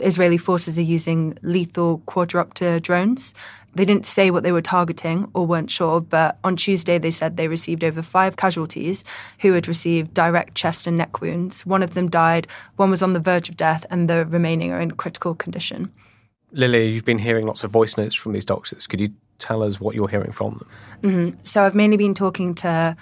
Israeli 0.00 0.38
forces 0.38 0.78
are 0.78 0.82
using 0.82 1.38
lethal 1.42 1.98
quadcopter 2.06 2.80
drones 2.80 3.34
they 3.74 3.84
didn't 3.84 4.04
say 4.04 4.30
what 4.30 4.42
they 4.42 4.52
were 4.52 4.62
targeting 4.62 5.30
or 5.34 5.46
weren't 5.46 5.70
sure, 5.70 6.00
but 6.00 6.38
on 6.42 6.56
Tuesday 6.56 6.98
they 6.98 7.10
said 7.10 7.36
they 7.36 7.48
received 7.48 7.84
over 7.84 8.02
five 8.02 8.36
casualties 8.36 9.04
who 9.40 9.52
had 9.52 9.68
received 9.68 10.12
direct 10.12 10.54
chest 10.54 10.86
and 10.86 10.98
neck 10.98 11.20
wounds. 11.20 11.64
One 11.64 11.82
of 11.82 11.94
them 11.94 12.08
died, 12.10 12.46
one 12.76 12.90
was 12.90 13.02
on 13.02 13.12
the 13.12 13.20
verge 13.20 13.48
of 13.48 13.56
death, 13.56 13.86
and 13.90 14.08
the 14.08 14.26
remaining 14.26 14.72
are 14.72 14.80
in 14.80 14.92
critical 14.92 15.34
condition. 15.34 15.92
Lily, 16.52 16.88
you've 16.88 17.04
been 17.04 17.18
hearing 17.18 17.46
lots 17.46 17.62
of 17.62 17.70
voice 17.70 17.96
notes 17.96 18.14
from 18.14 18.32
these 18.32 18.44
doctors. 18.44 18.86
Could 18.86 19.00
you 19.00 19.08
tell 19.38 19.62
us 19.62 19.80
what 19.80 19.94
you're 19.94 20.08
hearing 20.08 20.32
from 20.32 20.58
them? 20.58 20.68
Mm-hmm. 21.02 21.38
So 21.44 21.64
I've 21.64 21.76
mainly 21.76 21.96
been 21.96 22.14
talking 22.14 22.54
to 22.56 22.96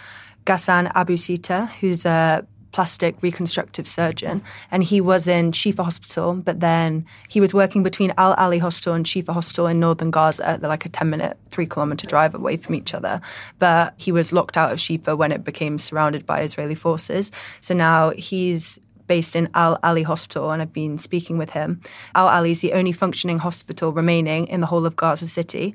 Ghassan 0.44 0.92
Abu 0.94 1.16
Sitta, 1.16 1.70
who's 1.80 2.04
a 2.04 2.46
plastic 2.78 3.20
reconstructive 3.22 3.88
surgeon, 3.88 4.40
and 4.70 4.84
he 4.84 5.00
was 5.00 5.26
in 5.26 5.50
Shifa 5.50 5.82
Hospital, 5.82 6.34
but 6.34 6.60
then 6.60 7.04
he 7.28 7.40
was 7.40 7.52
working 7.52 7.82
between 7.82 8.12
Al 8.16 8.36
Ahli 8.36 8.60
Hospital 8.60 8.94
and 8.94 9.04
Shifa 9.04 9.34
Hospital 9.34 9.66
in 9.66 9.80
northern 9.80 10.12
Gaza. 10.12 10.58
They're 10.60 10.70
like 10.70 10.86
a 10.86 10.88
10 10.88 11.10
minute, 11.10 11.36
three 11.50 11.66
kilometer 11.66 12.06
drive 12.06 12.36
away 12.36 12.56
from 12.56 12.76
each 12.76 12.94
other. 12.94 13.20
But 13.58 13.94
he 13.96 14.12
was 14.12 14.32
locked 14.32 14.56
out 14.56 14.70
of 14.70 14.78
Shifa 14.78 15.18
when 15.18 15.32
it 15.32 15.42
became 15.42 15.80
surrounded 15.80 16.24
by 16.24 16.42
Israeli 16.42 16.76
forces. 16.76 17.32
So 17.60 17.74
now 17.74 18.10
he's 18.10 18.78
based 19.08 19.34
in 19.34 19.48
Al 19.54 19.76
Ahli 19.78 20.04
Hospital, 20.04 20.52
and 20.52 20.62
I've 20.62 20.72
been 20.72 20.98
speaking 20.98 21.36
with 21.36 21.50
him. 21.50 21.80
Al 22.14 22.28
Ahli 22.28 22.52
is 22.52 22.60
the 22.60 22.74
only 22.74 22.92
functioning 22.92 23.38
hospital 23.38 23.90
remaining 23.90 24.46
in 24.46 24.60
the 24.60 24.68
whole 24.68 24.86
of 24.86 24.94
Gaza 24.94 25.26
City. 25.26 25.74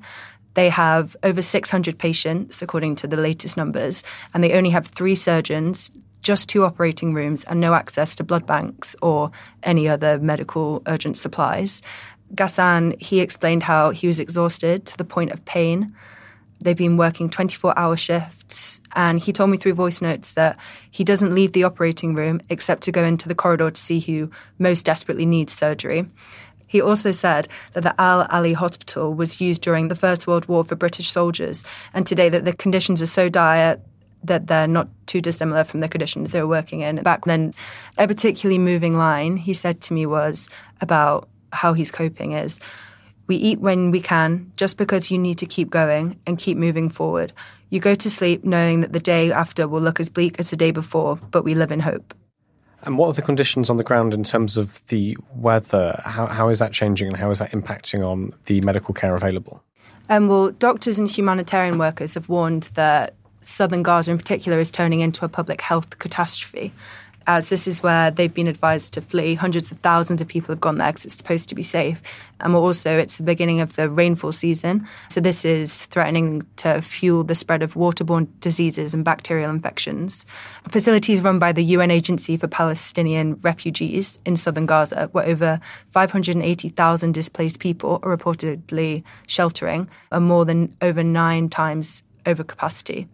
They 0.54 0.70
have 0.70 1.18
over 1.22 1.42
600 1.42 1.98
patients, 1.98 2.62
according 2.62 2.96
to 2.96 3.08
the 3.08 3.18
latest 3.18 3.58
numbers, 3.58 4.06
and 4.34 4.42
they 4.42 4.54
only 4.54 4.70
have 4.70 4.88
three 4.88 5.16
surgeons, 5.16 5.92
just 6.24 6.50
two 6.50 6.64
operating 6.64 7.14
rooms 7.14 7.44
and 7.44 7.60
no 7.60 7.74
access 7.74 8.16
to 8.16 8.24
blood 8.24 8.48
banks 8.48 8.96
or 9.02 9.30
any 9.62 9.88
other 9.88 10.18
medical 10.18 10.82
urgent 10.88 11.18
supplies. 11.18 11.82
Ghassan, 12.34 13.00
he 13.00 13.20
explained 13.20 13.64
how 13.64 13.92
he 13.92 14.08
was 14.08 14.20
exhausted 14.20 14.86
to 14.88 14.98
the 14.98 15.04
point 15.04 15.32
of 15.32 15.46
pain. 15.46 15.94
They've 16.60 16.76
been 16.76 16.98
working 16.98 17.30
24 17.30 17.78
hour 17.78 17.98
shifts, 17.98 18.82
and 18.96 19.20
he 19.20 19.34
told 19.34 19.50
me 19.50 19.58
through 19.58 19.74
voice 19.74 20.02
notes 20.02 20.34
that 20.34 20.58
he 20.90 21.04
doesn't 21.04 21.36
leave 21.36 21.52
the 21.52 21.66
operating 21.66 22.16
room 22.16 22.42
except 22.50 22.84
to 22.84 22.92
go 22.92 23.04
into 23.04 23.28
the 23.28 23.36
corridor 23.36 23.70
to 23.70 23.82
see 23.82 24.00
who 24.00 24.32
most 24.58 24.86
desperately 24.86 25.26
needs 25.26 25.54
surgery. 25.54 26.10
He 26.68 26.82
also 26.82 27.12
said 27.12 27.48
that 27.74 27.84
the 27.84 27.94
Al 28.02 28.26
Ahli 28.30 28.56
Hospital 28.56 29.14
was 29.14 29.40
used 29.40 29.62
during 29.62 29.90
the 29.90 29.96
First 29.96 30.26
World 30.26 30.48
War 30.48 30.64
for 30.64 30.76
British 30.76 31.12
soldiers, 31.12 31.64
and 31.94 32.08
today 32.08 32.30
that 32.30 32.46
the 32.46 32.54
conditions 32.54 33.00
are 33.00 33.08
so 33.08 33.30
dire 33.30 33.80
that 34.24 34.48
they're 34.48 34.68
not 34.68 34.88
too 35.08 35.22
dissimilar 35.22 35.64
from 35.64 35.80
the 35.80 35.88
conditions 35.88 36.32
they 36.32 36.42
were 36.42 36.48
working 36.48 36.82
in 36.82 37.02
back 37.04 37.26
then. 37.26 37.54
A 37.98 38.08
particularly 38.08 38.60
moving 38.60 38.98
line 38.98 39.38
he 39.38 39.54
said 39.54 39.82
to 39.82 39.94
me 39.94 40.06
was 40.06 40.50
about 40.82 41.30
how 41.52 41.74
he's 41.74 41.92
coping 41.92 42.34
is 42.34 42.60
we 43.28 43.36
eat 43.36 43.60
when 43.60 43.92
we 43.92 44.02
can 44.02 44.52
just 44.58 44.78
because 44.78 45.10
you 45.10 45.18
need 45.18 45.38
to 45.38 45.46
keep 45.46 45.70
going 45.70 46.20
and 46.26 46.38
keep 46.38 46.58
moving 46.58 46.90
forward. 46.90 47.32
You 47.70 47.80
go 47.80 47.96
to 47.96 48.10
sleep 48.10 48.44
knowing 48.44 48.82
that 48.82 48.94
the 48.94 49.00
day 49.00 49.32
after 49.32 49.68
will 49.68 49.82
look 49.82 50.00
as 50.00 50.10
bleak 50.10 50.36
as 50.40 50.50
the 50.50 50.56
day 50.56 50.72
before, 50.72 51.16
but 51.32 51.44
we 51.44 51.56
live 51.56 51.72
in 51.72 51.80
hope. 51.80 52.14
And 52.84 52.98
what 52.98 53.08
are 53.08 53.14
the 53.14 53.22
conditions 53.22 53.70
on 53.70 53.78
the 53.78 53.84
ground 53.84 54.14
in 54.14 54.24
terms 54.24 54.58
of 54.58 54.86
the 54.88 55.18
weather? 55.36 56.00
How, 56.04 56.28
how 56.28 56.50
is 56.50 56.60
that 56.60 56.74
changing 56.74 57.08
and 57.08 57.16
how 57.16 57.32
is 57.32 57.40
that 57.40 57.52
impacting 57.52 58.06
on 58.06 58.34
the 58.46 58.60
medical 58.62 58.94
care 58.94 59.16
available? 59.16 59.64
Um, 60.10 60.28
well, 60.28 60.52
doctors 60.52 61.00
and 61.00 61.10
humanitarian 61.10 61.78
workers 61.78 62.14
have 62.16 62.28
warned 62.28 62.64
that 62.74 63.16
southern 63.46 63.84
Gaza 63.84 64.12
in 64.12 64.18
particular 64.18 64.60
is 64.60 64.72
turning 64.72 65.02
into 65.02 65.26
a 65.26 65.30
public 65.30 65.62
health 65.62 66.00
catastrophe. 66.00 66.74
As 67.26 67.48
this 67.48 67.70
is 67.70 67.82
where 67.82 68.12
they've 68.12 68.34
been 68.34 68.48
advised 68.50 68.94
to 68.96 69.02
flee. 69.02 69.36
Hundreds 69.36 69.72
of 69.72 69.80
thousands 69.80 70.22
of 70.22 70.28
people 70.28 70.52
have 70.52 70.60
gone 70.60 70.78
there 70.78 70.90
because 70.90 71.06
it's 71.06 71.16
supposed 71.16 71.48
to 71.48 71.56
be 71.56 71.64
safe. 71.64 72.02
And 72.42 72.54
also, 72.54 72.98
it's 72.98 73.16
the 73.16 73.24
beginning 73.24 73.62
of 73.62 73.78
the 73.78 73.90
rainfall 73.90 74.34
season. 74.34 74.86
So, 75.08 75.22
this 75.22 75.46
is 75.46 75.86
threatening 75.86 76.46
to 76.58 76.82
fuel 76.82 77.24
the 77.24 77.34
spread 77.34 77.64
of 77.64 77.76
waterborne 77.76 78.28
diseases 78.42 78.94
and 78.94 79.06
bacterial 79.06 79.50
infections. 79.50 80.26
Facilities 80.68 81.22
run 81.22 81.40
by 81.40 81.54
the 81.54 81.64
UN 81.64 81.92
Agency 81.92 82.36
for 82.36 82.50
Palestinian 82.50 83.36
Refugees 83.36 84.20
in 84.26 84.36
southern 84.36 84.66
Gaza, 84.66 85.08
where 85.14 85.26
over 85.26 85.62
580,000 85.92 87.14
displaced 87.14 87.60
people 87.60 88.02
are 88.04 88.18
reportedly 88.18 89.02
sheltering, 89.28 89.88
are 90.12 90.20
more 90.20 90.44
than 90.44 90.76
over 90.82 91.04
nine 91.04 91.48
times 91.48 92.04
overcapacity. 92.26 93.08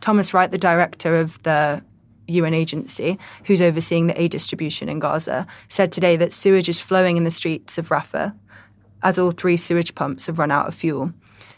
Thomas 0.00 0.34
Wright, 0.34 0.50
the 0.50 0.58
director 0.58 1.16
of 1.16 1.42
the 1.42 1.82
UN 2.28 2.54
agency, 2.54 3.18
who's 3.44 3.62
overseeing 3.62 4.06
the 4.06 4.20
aid 4.20 4.30
distribution 4.30 4.88
in 4.88 4.98
Gaza, 4.98 5.46
said 5.68 5.92
today 5.92 6.16
that 6.16 6.32
sewage 6.32 6.68
is 6.68 6.80
flowing 6.80 7.16
in 7.16 7.24
the 7.24 7.30
streets 7.30 7.78
of 7.78 7.88
Rafah 7.88 8.34
as 9.02 9.18
all 9.18 9.32
three 9.32 9.56
sewage 9.56 9.94
pumps 9.94 10.26
have 10.26 10.38
run 10.38 10.50
out 10.50 10.68
of 10.68 10.74
fuel. 10.74 11.12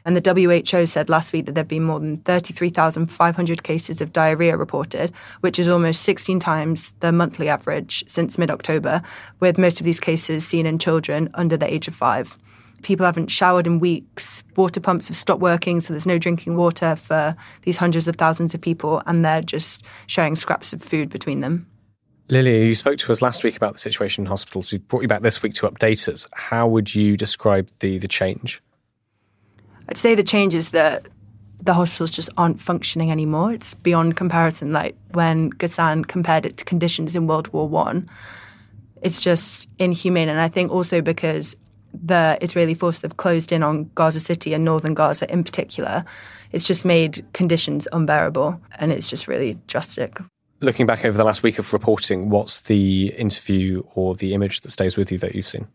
And 0.06 0.14
the 0.16 0.60
WHO 0.62 0.84
said 0.84 1.08
last 1.08 1.32
week 1.32 1.46
that 1.46 1.54
there 1.54 1.62
have 1.62 1.68
been 1.68 1.84
more 1.84 1.98
than 1.98 2.18
33,500 2.18 3.62
cases 3.62 4.02
of 4.02 4.12
diarrhea 4.12 4.56
reported, 4.56 5.12
which 5.40 5.58
is 5.58 5.66
almost 5.66 6.02
16 6.02 6.40
times 6.40 6.92
the 7.00 7.10
monthly 7.10 7.48
average 7.48 8.04
since 8.06 8.36
mid 8.36 8.50
October, 8.50 9.00
with 9.40 9.56
most 9.56 9.80
of 9.80 9.86
these 9.86 10.00
cases 10.00 10.46
seen 10.46 10.66
in 10.66 10.78
children 10.78 11.30
under 11.34 11.56
the 11.56 11.72
age 11.72 11.88
of 11.88 11.94
five 11.94 12.36
people 12.84 13.04
haven't 13.04 13.30
showered 13.30 13.66
in 13.66 13.80
weeks. 13.80 14.44
Water 14.54 14.80
pumps 14.80 15.08
have 15.08 15.16
stopped 15.16 15.40
working, 15.40 15.80
so 15.80 15.92
there's 15.92 16.06
no 16.06 16.18
drinking 16.18 16.56
water 16.56 16.94
for 16.94 17.34
these 17.62 17.76
hundreds 17.76 18.06
of 18.06 18.14
thousands 18.14 18.54
of 18.54 18.60
people, 18.60 19.02
and 19.06 19.24
they're 19.24 19.42
just 19.42 19.82
sharing 20.06 20.36
scraps 20.36 20.72
of 20.72 20.82
food 20.82 21.10
between 21.10 21.40
them. 21.40 21.66
Lily, 22.28 22.66
you 22.66 22.74
spoke 22.74 22.98
to 22.98 23.12
us 23.12 23.20
last 23.20 23.44
week 23.44 23.56
about 23.56 23.74
the 23.74 23.78
situation 23.78 24.22
in 24.22 24.26
hospitals. 24.26 24.70
We 24.70 24.78
brought 24.78 25.02
you 25.02 25.08
back 25.08 25.22
this 25.22 25.42
week 25.42 25.54
to 25.54 25.68
update 25.68 26.08
us. 26.08 26.26
How 26.32 26.66
would 26.66 26.94
you 26.94 27.16
describe 27.16 27.68
the 27.80 27.98
the 27.98 28.08
change? 28.08 28.62
I'd 29.88 29.98
say 29.98 30.14
the 30.14 30.22
change 30.22 30.54
is 30.54 30.70
that 30.70 31.08
the 31.60 31.74
hospitals 31.74 32.10
just 32.10 32.30
aren't 32.36 32.60
functioning 32.60 33.10
anymore. 33.10 33.52
It's 33.52 33.74
beyond 33.74 34.16
comparison. 34.16 34.72
Like 34.72 34.96
when 35.12 35.50
Ghassan 35.50 36.06
compared 36.06 36.46
it 36.46 36.56
to 36.58 36.64
conditions 36.64 37.16
in 37.16 37.26
World 37.26 37.48
War 37.48 37.68
One, 37.68 38.08
it's 39.02 39.20
just 39.20 39.68
inhumane. 39.78 40.30
And 40.30 40.40
I 40.40 40.48
think 40.48 40.70
also 40.70 41.02
because 41.02 41.54
the 42.02 42.38
Israeli 42.40 42.74
forces 42.74 43.02
have 43.02 43.16
closed 43.16 43.52
in 43.52 43.62
on 43.62 43.90
Gaza 43.94 44.20
City 44.20 44.54
and 44.54 44.64
northern 44.64 44.94
Gaza 44.94 45.30
in 45.32 45.44
particular, 45.44 46.04
it's 46.52 46.64
just 46.64 46.84
made 46.84 47.24
conditions 47.32 47.88
unbearable 47.92 48.60
and 48.78 48.92
it's 48.92 49.08
just 49.08 49.28
really 49.28 49.58
drastic. 49.66 50.18
Looking 50.60 50.86
back 50.86 51.04
over 51.04 51.16
the 51.16 51.24
last 51.24 51.42
week 51.42 51.58
of 51.58 51.72
reporting, 51.72 52.30
what's 52.30 52.62
the 52.62 53.08
interview 53.16 53.82
or 53.94 54.14
the 54.14 54.34
image 54.34 54.62
that 54.62 54.70
stays 54.70 54.96
with 54.96 55.12
you 55.12 55.18
that 55.18 55.34
you've 55.34 55.48
seen? 55.48 55.66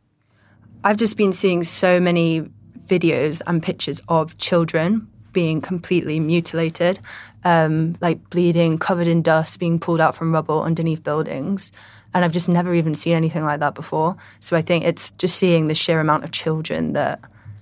I've 0.84 0.98
just 0.98 1.18
been 1.18 1.34
seeing 1.34 1.64
so 1.64 2.00
many 2.00 2.50
videos 2.88 3.42
and 3.46 3.62
pictures 3.62 4.02
of 4.08 4.38
children 4.38 5.08
being 5.33 5.62
completely 5.62 6.19
mutilated, 6.19 7.00
um, 7.43 7.95
like 8.01 8.29
bleeding, 8.29 8.77
covered 8.77 9.07
in 9.07 9.21
dust, 9.21 9.59
being 9.59 9.79
pulled 9.79 10.01
out 10.01 10.15
from 10.15 10.33
rubble 10.33 10.63
underneath 10.63 11.03
buildings. 11.03 11.71
And 12.13 12.25
I've 12.25 12.31
just 12.31 12.50
never 12.50 12.74
even 12.74 12.95
seen 12.95 13.13
anything 13.13 13.45
like 13.45 13.59
that 13.59 13.75
before. 13.75 14.17
So 14.39 14.57
I 14.57 14.62
think 14.62 14.86
it's 14.86 15.12
just 15.12 15.38
seeing 15.38 15.67
the 15.67 15.75
sheer 15.75 16.00
amount 16.00 16.24
of 16.24 16.31
children 16.31 16.93
that 16.93 17.19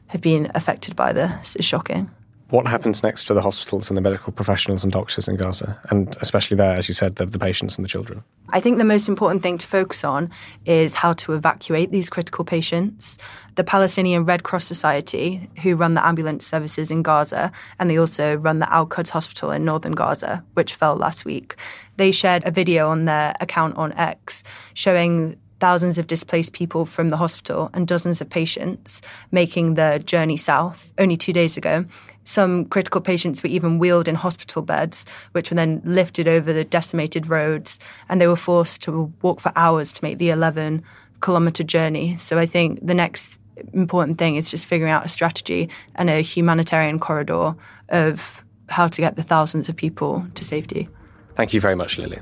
have 0.07 0.21
been 0.21 0.51
affected 0.55 0.95
by 0.95 1.13
this 1.13 1.55
is 1.57 1.65
shocking. 1.65 2.09
What 2.49 2.65
happens 2.65 3.03
next 3.03 3.27
for 3.27 3.33
the 3.33 3.41
hospitals 3.41 3.89
and 3.89 3.97
the 3.97 4.01
medical 4.01 4.31
professionals 4.31 4.85
and 4.85 4.93
doctors 4.93 5.27
in 5.27 5.35
Gaza, 5.35 5.77
and 5.89 6.15
especially 6.21 6.55
there, 6.55 6.77
as 6.77 6.87
you 6.87 6.93
said, 6.93 7.17
the, 7.17 7.25
the 7.25 7.39
patients 7.39 7.77
and 7.77 7.83
the 7.83 7.89
children? 7.89 8.23
I 8.49 8.61
think 8.61 8.77
the 8.77 8.85
most 8.85 9.09
important 9.09 9.43
thing 9.43 9.57
to 9.57 9.67
focus 9.67 10.05
on 10.05 10.29
is 10.65 10.93
how 10.93 11.11
to 11.13 11.33
evacuate 11.33 11.91
these 11.91 12.09
critical 12.09 12.45
patients. 12.45 13.17
The 13.55 13.65
Palestinian 13.65 14.23
Red 14.23 14.43
Cross 14.43 14.63
Society, 14.63 15.49
who 15.61 15.75
run 15.75 15.95
the 15.95 16.05
ambulance 16.05 16.47
services 16.47 16.89
in 16.89 17.01
Gaza, 17.01 17.51
and 17.79 17.89
they 17.89 17.97
also 17.97 18.37
run 18.37 18.59
the 18.59 18.73
Al 18.73 18.85
Quds 18.85 19.09
Hospital 19.09 19.51
in 19.51 19.65
northern 19.65 19.91
Gaza, 19.91 20.41
which 20.53 20.75
fell 20.75 20.95
last 20.95 21.25
week, 21.25 21.57
they 21.97 22.13
shared 22.13 22.45
a 22.45 22.51
video 22.51 22.87
on 22.87 23.03
their 23.05 23.33
account 23.41 23.75
on 23.75 23.91
X 23.93 24.45
showing 24.73 25.37
thousands 25.59 25.97
of 25.97 26.07
displaced 26.07 26.53
people 26.53 26.85
from 26.85 27.09
the 27.09 27.17
hospital 27.17 27.69
and 27.73 27.87
dozens 27.87 28.21
of 28.21 28.29
patients 28.29 29.01
making 29.31 29.73
the 29.73 30.01
journey 30.05 30.37
south 30.37 30.93
only 30.97 31.17
two 31.17 31.33
days 31.33 31.57
ago. 31.57 31.85
Some 32.27 32.65
critical 32.65 32.99
patients 32.99 33.41
were 33.41 33.47
even 33.47 33.79
wheeled 33.79 34.09
in 34.09 34.15
hospital 34.15 34.61
beds, 34.61 35.05
which 35.31 35.49
were 35.49 35.55
then 35.55 35.81
lifted 35.85 36.27
over 36.27 36.51
the 36.51 36.65
decimated 36.65 37.27
roads, 37.27 37.79
and 38.09 38.19
they 38.19 38.27
were 38.27 38.35
forced 38.35 38.81
to 38.81 39.13
walk 39.21 39.39
for 39.39 39.53
hours 39.55 39.93
to 39.93 40.03
make 40.03 40.17
the 40.17 40.29
11 40.29 40.83
kilometer 41.21 41.63
journey. 41.63 42.17
So 42.17 42.37
I 42.37 42.45
think 42.45 42.85
the 42.85 42.93
next 42.93 43.39
important 43.71 44.17
thing 44.17 44.35
is 44.35 44.51
just 44.51 44.65
figuring 44.65 44.91
out 44.91 45.05
a 45.05 45.07
strategy 45.07 45.69
and 45.95 46.09
a 46.09 46.19
humanitarian 46.19 46.99
corridor 46.99 47.55
of 47.89 48.43
how 48.67 48.89
to 48.89 49.01
get 49.01 49.15
the 49.15 49.23
thousands 49.23 49.69
of 49.69 49.77
people 49.77 50.27
to 50.35 50.43
safety. 50.43 50.89
Thank 51.35 51.53
you 51.53 51.61
very 51.61 51.75
much, 51.75 51.97
Lily. 51.97 52.19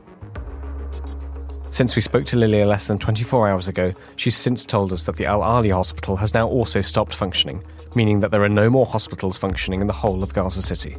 Since 1.71 1.95
we 1.95 2.03
spoke 2.03 2.25
to 2.27 2.37
Lilia 2.37 2.67
less 2.67 2.85
than 2.87 2.99
24 2.99 3.49
hours 3.49 3.67
ago, 3.67 3.91
she's 4.17 4.37
since 4.37 4.67
told 4.67 4.93
us 4.93 5.05
that 5.05 5.17
the 5.17 5.25
Al 5.25 5.41
Ahli 5.41 5.73
hospital 5.73 6.15
has 6.17 6.35
now 6.35 6.47
also 6.47 6.79
stopped 6.81 7.15
functioning, 7.15 7.63
meaning 7.95 8.19
that 8.19 8.31
there 8.31 8.43
are 8.43 8.49
no 8.49 8.69
more 8.69 8.85
hospitals 8.85 9.37
functioning 9.37 9.81
in 9.81 9.87
the 9.87 9.93
whole 9.93 10.21
of 10.23 10.33
Gaza 10.33 10.61
City. 10.61 10.97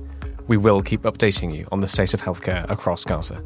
We 0.49 0.57
will 0.57 0.83
keep 0.83 1.03
updating 1.03 1.55
you 1.55 1.67
on 1.73 1.81
the 1.81 1.89
state 1.89 2.15
of 2.15 2.23
healthcare 2.23 2.69
across 2.71 3.05
Gaza. 3.05 3.43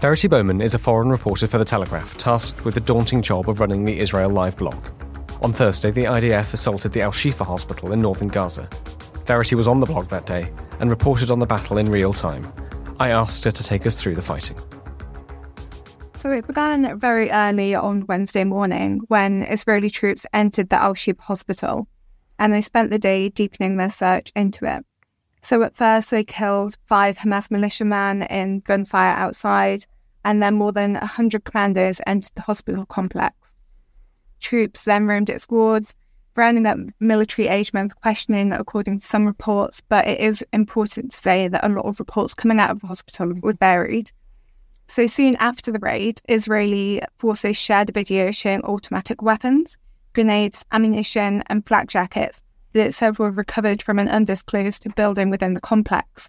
Verity 0.00 0.28
Bowman 0.28 0.60
is 0.60 0.74
a 0.74 0.78
foreign 0.78 1.08
reporter 1.08 1.46
for 1.46 1.58
The 1.58 1.64
Telegraph, 1.64 2.16
tasked 2.18 2.64
with 2.64 2.74
the 2.74 2.80
daunting 2.80 3.22
job 3.22 3.48
of 3.48 3.60
running 3.60 3.84
the 3.84 3.98
Israel 4.00 4.30
Live 4.30 4.56
blog. 4.56 4.86
On 5.42 5.52
Thursday, 5.52 5.90
the 5.90 6.04
IDF 6.04 6.52
assaulted 6.52 6.92
the 6.92 7.02
Al 7.02 7.12
Shifa 7.12 7.44
hospital 7.44 7.92
in 7.92 8.02
northern 8.02 8.28
Gaza. 8.28 8.68
Verity 9.26 9.54
was 9.54 9.66
on 9.66 9.80
the 9.80 9.86
blog 9.86 10.08
that 10.08 10.26
day 10.26 10.50
and 10.80 10.90
reported 10.90 11.30
on 11.30 11.38
the 11.38 11.46
battle 11.46 11.78
in 11.78 11.90
real 11.90 12.12
time. 12.12 12.52
I 13.00 13.10
asked 13.10 13.44
her 13.44 13.50
to 13.50 13.64
take 13.64 13.86
us 13.86 13.96
through 13.96 14.14
the 14.14 14.22
fighting. 14.22 14.58
So 16.24 16.32
it 16.32 16.46
began 16.46 16.98
very 16.98 17.30
early 17.30 17.74
on 17.74 18.06
Wednesday 18.06 18.44
morning 18.44 19.02
when 19.08 19.42
Israeli 19.42 19.90
troops 19.90 20.24
entered 20.32 20.70
the 20.70 20.80
Al 20.80 20.94
Shifa 20.94 21.20
hospital 21.20 21.86
and 22.38 22.50
they 22.50 22.62
spent 22.62 22.90
the 22.90 22.98
day 22.98 23.28
deepening 23.28 23.76
their 23.76 23.90
search 23.90 24.32
into 24.34 24.64
it. 24.64 24.86
So 25.42 25.62
at 25.62 25.76
first 25.76 26.10
they 26.10 26.24
killed 26.24 26.78
five 26.86 27.18
Hamas 27.18 27.50
militiamen 27.50 28.22
in 28.22 28.60
gunfire 28.60 29.14
outside, 29.14 29.84
and 30.24 30.42
then 30.42 30.54
more 30.54 30.72
than 30.72 30.94
100 30.94 31.44
commanders 31.44 32.00
entered 32.06 32.32
the 32.36 32.40
hospital 32.40 32.86
complex. 32.86 33.36
Troops 34.40 34.86
then 34.86 35.06
roamed 35.06 35.28
its 35.28 35.46
wards, 35.50 35.94
rounding 36.36 36.64
up 36.64 36.78
military 37.00 37.48
age 37.48 37.74
men 37.74 37.90
for 37.90 37.96
questioning, 37.96 38.50
according 38.50 38.98
to 38.98 39.06
some 39.06 39.26
reports, 39.26 39.82
but 39.90 40.08
it 40.08 40.20
is 40.20 40.42
important 40.54 41.10
to 41.10 41.18
say 41.18 41.48
that 41.48 41.66
a 41.66 41.68
lot 41.68 41.84
of 41.84 42.00
reports 42.00 42.32
coming 42.32 42.60
out 42.60 42.70
of 42.70 42.80
the 42.80 42.86
hospital 42.86 43.34
were 43.42 43.52
varied. 43.52 44.10
So 44.86 45.06
soon 45.06 45.36
after 45.36 45.72
the 45.72 45.78
raid, 45.78 46.20
Israeli 46.28 47.00
forces 47.18 47.56
shared 47.56 47.90
a 47.90 47.92
video 47.92 48.30
showing 48.30 48.62
automatic 48.62 49.22
weapons, 49.22 49.78
grenades, 50.12 50.64
ammunition, 50.72 51.42
and 51.46 51.66
flak 51.66 51.88
jackets 51.88 52.42
that 52.72 53.18
were 53.18 53.30
recovered 53.30 53.82
from 53.82 53.98
an 53.98 54.08
undisclosed 54.08 54.94
building 54.94 55.30
within 55.30 55.54
the 55.54 55.60
complex. 55.60 56.28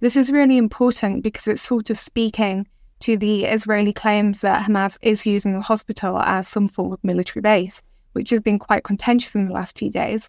This 0.00 0.16
is 0.16 0.32
really 0.32 0.56
important 0.56 1.22
because 1.22 1.46
it's 1.46 1.62
sort 1.62 1.90
of 1.90 1.98
speaking 1.98 2.66
to 3.00 3.16
the 3.16 3.44
Israeli 3.44 3.92
claims 3.92 4.40
that 4.40 4.66
Hamas 4.66 4.96
is 5.02 5.26
using 5.26 5.52
the 5.52 5.60
hospital 5.60 6.18
as 6.18 6.48
some 6.48 6.68
form 6.68 6.92
of 6.92 7.04
military 7.04 7.40
base, 7.40 7.82
which 8.12 8.30
has 8.30 8.40
been 8.40 8.58
quite 8.58 8.84
contentious 8.84 9.34
in 9.34 9.44
the 9.44 9.52
last 9.52 9.78
few 9.78 9.90
days. 9.90 10.28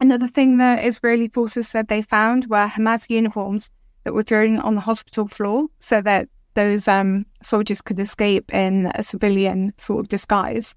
Another 0.00 0.28
thing 0.28 0.56
that 0.58 0.84
Israeli 0.84 1.28
forces 1.28 1.68
said 1.68 1.88
they 1.88 2.02
found 2.02 2.46
were 2.46 2.66
Hamas 2.66 3.08
uniforms 3.08 3.70
that 4.04 4.14
were 4.14 4.22
thrown 4.22 4.58
on 4.58 4.74
the 4.74 4.80
hospital 4.80 5.28
floor 5.28 5.66
so 5.78 6.00
that 6.02 6.28
those 6.54 6.88
um, 6.88 7.26
soldiers 7.42 7.80
could 7.80 7.98
escape 7.98 8.52
in 8.52 8.90
a 8.94 9.02
civilian 9.02 9.72
sort 9.78 10.00
of 10.00 10.08
disguise. 10.08 10.74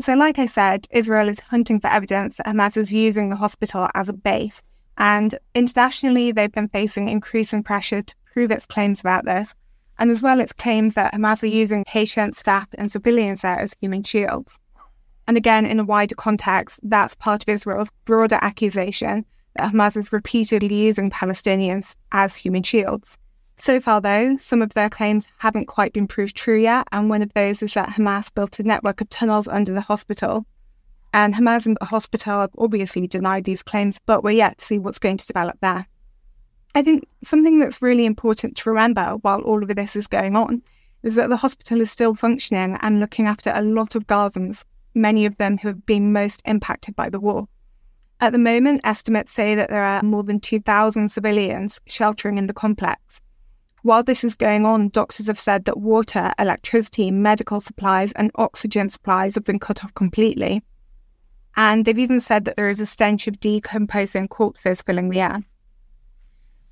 So, 0.00 0.14
like 0.14 0.38
I 0.38 0.46
said, 0.46 0.86
Israel 0.90 1.28
is 1.28 1.40
hunting 1.40 1.80
for 1.80 1.88
evidence 1.88 2.36
that 2.36 2.46
Hamas 2.46 2.76
is 2.76 2.92
using 2.92 3.30
the 3.30 3.36
hospital 3.36 3.88
as 3.94 4.08
a 4.08 4.12
base. 4.12 4.60
And 4.98 5.34
internationally, 5.54 6.32
they've 6.32 6.52
been 6.52 6.68
facing 6.68 7.08
increasing 7.08 7.62
pressure 7.62 8.02
to 8.02 8.14
prove 8.32 8.50
its 8.50 8.66
claims 8.66 9.00
about 9.00 9.24
this, 9.24 9.54
and 9.98 10.10
as 10.10 10.22
well 10.22 10.40
its 10.40 10.52
claims 10.52 10.94
that 10.94 11.14
Hamas 11.14 11.42
are 11.42 11.46
using 11.46 11.84
patients, 11.84 12.38
staff, 12.38 12.68
and 12.74 12.92
civilians 12.92 13.42
there 13.42 13.58
as 13.58 13.74
human 13.80 14.02
shields. 14.02 14.58
And 15.26 15.36
again, 15.36 15.66
in 15.66 15.80
a 15.80 15.84
wider 15.84 16.14
context, 16.14 16.78
that's 16.82 17.14
part 17.14 17.42
of 17.42 17.48
Israel's 17.48 17.90
broader 18.04 18.38
accusation 18.42 19.24
that 19.56 19.72
Hamas 19.72 19.96
is 19.96 20.12
repeatedly 20.12 20.74
using 20.74 21.10
Palestinians 21.10 21.96
as 22.12 22.36
human 22.36 22.62
shields. 22.62 23.16
So 23.58 23.80
far, 23.80 24.00
though, 24.02 24.36
some 24.36 24.60
of 24.60 24.74
their 24.74 24.90
claims 24.90 25.28
haven't 25.38 25.66
quite 25.66 25.94
been 25.94 26.06
proved 26.06 26.36
true 26.36 26.60
yet, 26.60 26.86
and 26.92 27.08
one 27.08 27.22
of 27.22 27.32
those 27.32 27.62
is 27.62 27.72
that 27.74 27.88
Hamas 27.88 28.32
built 28.32 28.58
a 28.58 28.62
network 28.62 29.00
of 29.00 29.08
tunnels 29.08 29.48
under 29.48 29.72
the 29.72 29.80
hospital. 29.80 30.44
And 31.14 31.34
Hamas 31.34 31.64
and 31.64 31.78
the 31.80 31.86
hospital 31.86 32.40
have 32.40 32.50
obviously 32.58 33.06
denied 33.06 33.44
these 33.44 33.62
claims, 33.62 33.98
but 34.04 34.22
we're 34.22 34.32
yet 34.32 34.58
to 34.58 34.64
see 34.64 34.78
what's 34.78 34.98
going 34.98 35.16
to 35.16 35.26
develop 35.26 35.56
there. 35.62 35.86
I 36.74 36.82
think 36.82 37.08
something 37.24 37.58
that's 37.58 37.80
really 37.80 38.04
important 38.04 38.58
to 38.58 38.68
remember 38.68 39.16
while 39.22 39.40
all 39.40 39.62
of 39.62 39.74
this 39.74 39.96
is 39.96 40.06
going 40.06 40.36
on 40.36 40.62
is 41.02 41.14
that 41.14 41.30
the 41.30 41.38
hospital 41.38 41.80
is 41.80 41.90
still 41.90 42.14
functioning 42.14 42.76
and 42.82 43.00
looking 43.00 43.26
after 43.26 43.50
a 43.54 43.62
lot 43.62 43.94
of 43.94 44.06
Gazans, 44.06 44.64
many 44.94 45.24
of 45.24 45.38
them 45.38 45.56
who 45.56 45.68
have 45.68 45.86
been 45.86 46.12
most 46.12 46.42
impacted 46.44 46.94
by 46.94 47.08
the 47.08 47.20
war. 47.20 47.48
At 48.20 48.32
the 48.32 48.38
moment, 48.38 48.82
estimates 48.84 49.32
say 49.32 49.54
that 49.54 49.70
there 49.70 49.84
are 49.84 50.02
more 50.02 50.22
than 50.22 50.40
2,000 50.40 51.08
civilians 51.08 51.80
sheltering 51.86 52.36
in 52.36 52.46
the 52.46 52.52
complex, 52.52 53.20
while 53.86 54.02
this 54.02 54.24
is 54.24 54.34
going 54.34 54.66
on, 54.66 54.88
doctors 54.88 55.28
have 55.28 55.38
said 55.38 55.64
that 55.64 55.78
water, 55.78 56.32
electricity, 56.40 57.12
medical 57.12 57.60
supplies, 57.60 58.10
and 58.12 58.32
oxygen 58.34 58.90
supplies 58.90 59.36
have 59.36 59.44
been 59.44 59.60
cut 59.60 59.84
off 59.84 59.94
completely. 59.94 60.62
And 61.54 61.84
they've 61.84 61.98
even 61.98 62.18
said 62.18 62.44
that 62.44 62.56
there 62.56 62.68
is 62.68 62.80
a 62.80 62.86
stench 62.86 63.28
of 63.28 63.38
decomposing 63.38 64.26
corpses 64.26 64.82
filling 64.82 65.08
the 65.08 65.20
air. 65.20 65.38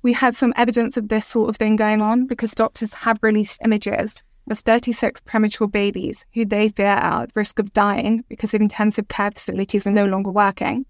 We 0.01 0.11
had 0.11 0.35
some 0.35 0.53
evidence 0.57 0.97
of 0.97 1.07
this 1.07 1.25
sort 1.25 1.49
of 1.49 1.55
thing 1.55 1.77
going 1.77 2.01
on 2.01 2.27
because 2.27 2.53
doctors 2.53 2.93
have 2.93 3.17
released 3.21 3.61
images 3.63 4.21
of 4.51 4.59
36 4.59 5.21
premature 5.21 5.67
babies 5.67 6.25
who 6.33 6.45
they 6.45 6.67
fear 6.69 6.87
are 6.87 7.23
at 7.23 7.35
risk 7.35 7.59
of 7.59 7.71
dying 7.71 8.25
because 8.27 8.53
intensive 8.53 9.07
care 9.07 9.31
facilities 9.31 9.87
are 9.87 9.91
no 9.91 10.05
longer 10.05 10.31
working. 10.31 10.85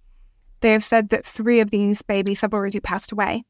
They 0.61 0.71
have 0.71 0.83
said 0.83 1.09
that 1.09 1.23
three 1.23 1.59
of 1.59 1.69
these 1.69 2.01
babies 2.01 2.41
have 2.41 2.53
already 2.53 2.79
passed 2.79 3.11
away. 3.11 3.45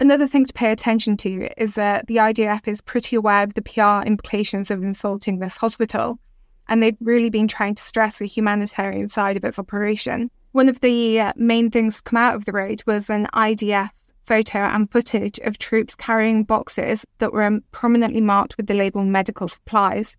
Another 0.00 0.28
thing 0.28 0.44
to 0.46 0.52
pay 0.52 0.70
attention 0.70 1.16
to 1.18 1.48
is 1.60 1.74
that 1.74 2.06
the 2.06 2.16
IDF 2.16 2.68
is 2.68 2.80
pretty 2.80 3.16
aware 3.16 3.42
of 3.42 3.54
the 3.54 3.62
PR 3.62 4.06
implications 4.06 4.70
of 4.70 4.84
insulting 4.84 5.40
this 5.40 5.56
hospital, 5.56 6.20
and 6.68 6.80
they've 6.80 6.96
really 7.00 7.30
been 7.30 7.48
trying 7.48 7.74
to 7.74 7.82
stress 7.82 8.18
the 8.18 8.26
humanitarian 8.26 9.08
side 9.08 9.36
of 9.36 9.44
its 9.44 9.58
operation. 9.58 10.30
One 10.52 10.68
of 10.68 10.78
the 10.80 11.20
uh, 11.20 11.32
main 11.34 11.72
things 11.72 11.96
to 11.96 12.02
come 12.04 12.16
out 12.16 12.36
of 12.36 12.44
the 12.44 12.52
raid 12.52 12.84
was 12.86 13.10
an 13.10 13.26
IDF 13.34 13.90
photo 14.24 14.60
and 14.60 14.90
footage 14.92 15.40
of 15.40 15.58
troops 15.58 15.96
carrying 15.96 16.44
boxes 16.44 17.04
that 17.18 17.32
were 17.32 17.42
um, 17.42 17.64
prominently 17.72 18.20
marked 18.20 18.56
with 18.56 18.68
the 18.68 18.74
label 18.74 19.02
medical 19.02 19.48
supplies. 19.48 20.16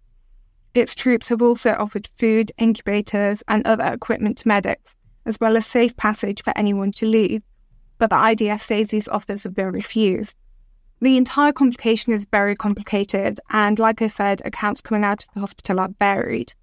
Its 0.73 0.93
troops 0.93 1.29
have 1.29 1.41
also 1.41 1.73
offered 1.79 2.09
food, 2.15 2.51
incubators, 2.57 3.43
and 3.47 3.65
other 3.65 3.85
equipment 3.85 4.39
to 4.39 4.47
medics, 4.47 4.95
as 5.25 5.39
well 5.39 5.55
as 5.55 5.65
safe 5.65 5.95
passage 5.95 6.43
for 6.43 6.51
anyone 6.57 6.91
to 6.91 7.05
leave 7.05 7.43
but 7.99 8.09
the 8.09 8.15
IDF 8.15 8.61
says 8.61 8.89
these 8.89 9.07
offers 9.07 9.43
have 9.43 9.53
been 9.53 9.71
refused. 9.71 10.35
The 11.01 11.17
entire 11.17 11.53
complication 11.53 12.11
is 12.11 12.25
very 12.25 12.55
complicated, 12.55 13.39
and 13.51 13.77
like 13.77 14.01
I 14.01 14.07
said, 14.07 14.41
accounts 14.43 14.81
coming 14.81 15.03
out 15.03 15.23
of 15.23 15.33
the 15.33 15.39
hospital 15.41 15.79
are 15.79 15.87
buried. 15.87 16.53